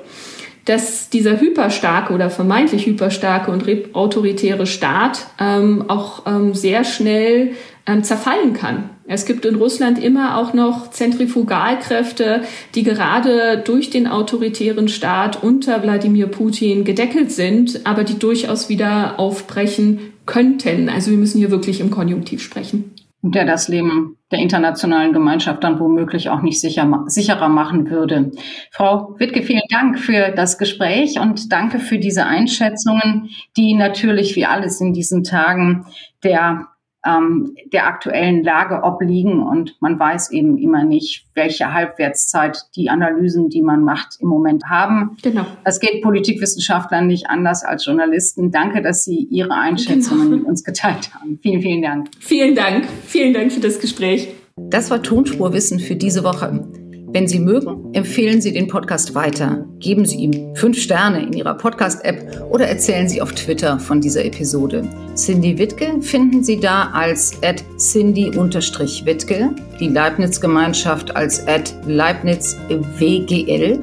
dass 0.65 1.09
dieser 1.09 1.41
hyperstarke 1.41 2.13
oder 2.13 2.31
vermeintlich 2.31 2.87
hyperstarke 2.87 3.51
und 3.51 3.65
autoritäre 3.95 4.67
Staat 4.67 5.27
ähm, 5.41 5.85
auch 5.89 6.27
ähm, 6.27 6.55
sehr 6.55 6.85
schnell 6.85 7.53
ähm, 7.87 8.05
zerfallen 8.05 8.53
kann. 8.53 8.91
Es 9.07 9.27
gibt 9.27 9.45
in 9.45 9.57
Russland 9.57 10.03
immer 10.03 10.39
auch 10.39 10.53
noch 10.53 10.91
Zentrifugalkräfte, 10.91 12.43
die 12.77 12.85
gerade 12.85 13.61
durch 13.65 13.91
den 13.91 14.07
autoritären 14.07 14.89
Staat 14.89 15.43
unter 15.43 15.83
Wladimir 15.83 16.29
Putin 16.29 16.85
gedeckelt 16.85 17.33
sind, 17.33 17.81
aber 17.85 18.05
die 18.05 18.19
durchaus 18.19 18.69
wieder 18.69 19.19
aufbrechen 19.19 19.99
könnten. 20.27 20.89
Also 20.89 21.11
wir 21.11 21.19
müssen 21.19 21.39
hier 21.39 21.51
wirklich 21.51 21.81
im 21.81 21.91
Konjunktiv 21.91 22.41
sprechen. 22.41 22.93
Der 23.23 23.45
das 23.45 23.69
Leben 23.69 24.17
der 24.31 24.39
internationalen 24.39 25.13
Gemeinschaft 25.13 25.63
dann 25.63 25.79
womöglich 25.79 26.31
auch 26.31 26.41
nicht 26.41 26.61
sicher, 26.61 27.05
sicherer 27.07 27.49
machen 27.49 27.91
würde. 27.91 28.31
Frau 28.71 29.15
Wittke, 29.19 29.43
vielen 29.43 29.63
Dank 29.69 29.99
für 29.99 30.31
das 30.31 30.57
Gespräch 30.57 31.19
und 31.21 31.53
danke 31.53 31.81
für 31.81 31.99
diese 31.99 32.25
Einschätzungen, 32.25 33.29
die 33.57 33.75
natürlich 33.75 34.37
wie 34.37 34.47
alles 34.47 34.81
in 34.81 34.95
diesen 34.95 35.23
Tagen 35.23 35.85
der 36.25 36.69
ähm, 37.07 37.57
der 37.73 37.87
aktuellen 37.87 38.43
Lage 38.43 38.83
obliegen 38.83 39.43
und 39.43 39.77
man 39.81 39.99
weiß 39.99 40.33
eben 40.33 40.59
immer 40.59 40.85
nicht, 40.85 41.27
welche 41.35 41.73
Halbwertszeit 41.73 42.67
die 42.77 42.91
Analysen, 42.91 43.49
die 43.49 43.63
man 43.63 43.83
macht, 43.83 44.17
im 44.21 44.29
Moment 44.29 44.65
haben. 44.69 45.17
Genau. 45.23 45.47
Das 45.65 45.81
geht 45.81 46.03
Politikwissenschaftlern 46.03 47.07
nicht 47.07 47.29
anders 47.29 47.65
als 47.65 47.87
Journalisten. 47.87 48.51
Danke, 48.51 48.83
dass 48.83 49.05
Sie 49.05 49.27
Ihre 49.31 49.55
Einschätzungen 49.55 50.25
genau. 50.31 50.37
mit 50.39 50.47
uns 50.47 50.65
geteilt 50.65 51.15
haben. 51.15 51.39
Vielen, 51.43 51.63
vielen 51.63 51.83
Dank. 51.83 52.09
Vielen 52.19 52.55
Dank. 52.55 52.87
Vielen 53.07 53.33
Dank 53.33 53.53
für 53.53 53.61
das 53.61 53.81
Gespräch. 53.81 54.29
Das 54.57 54.91
war 54.91 55.03
Tonspurwissen 55.03 55.81
für 55.81 55.97
diese 55.97 56.23
Woche. 56.23 56.69
Wenn 57.13 57.27
Sie 57.27 57.41
mögen, 57.41 57.93
empfehlen 57.93 58.41
Sie 58.41 58.53
den 58.53 58.69
Podcast 58.69 59.17
weiter. 59.17 59.67
Geben 59.81 60.07
Sie 60.07 60.19
ihm 60.19 60.55
fünf 60.55 60.79
Sterne 60.79 61.21
in 61.27 61.33
Ihrer 61.33 61.55
Podcast-App 61.55 62.47
oder 62.51 62.69
erzählen 62.69 63.09
Sie 63.09 63.21
auf 63.21 63.33
Twitter 63.33 63.81
von 63.81 64.01
dieser 64.01 64.25
Episode. 64.25 64.85
Cindy 65.17 65.59
Wittke 65.59 66.01
finden 66.03 66.45
Sie 66.45 66.61
da 66.61 66.91
als 66.93 67.33
Cindy-Wittke, 67.79 69.51
die 69.81 69.89
Leibniz-Gemeinschaft 69.89 71.17
als 71.17 71.45
Leibniz-WGL 71.87 73.81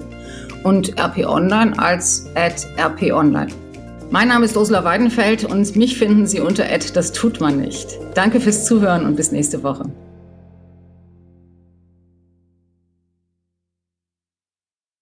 und 0.63 0.97
RP 0.97 1.27
Online 1.27 1.77
als 1.77 2.27
RP 2.37 3.11
Online. 3.11 3.51
Mein 4.09 4.29
Name 4.29 4.45
ist 4.45 4.55
Ursula 4.55 4.85
Weidenfeld 4.85 5.43
und 5.43 5.75
mich 5.75 5.97
finden 5.97 6.27
Sie 6.27 6.39
unter 6.39 6.63
das 6.95 7.11
tut 7.11 7.41
man 7.41 7.59
nicht. 7.59 7.99
Danke 8.13 8.39
fürs 8.39 8.63
Zuhören 8.63 9.05
und 9.05 9.17
bis 9.17 9.33
nächste 9.33 9.63
Woche. 9.63 9.83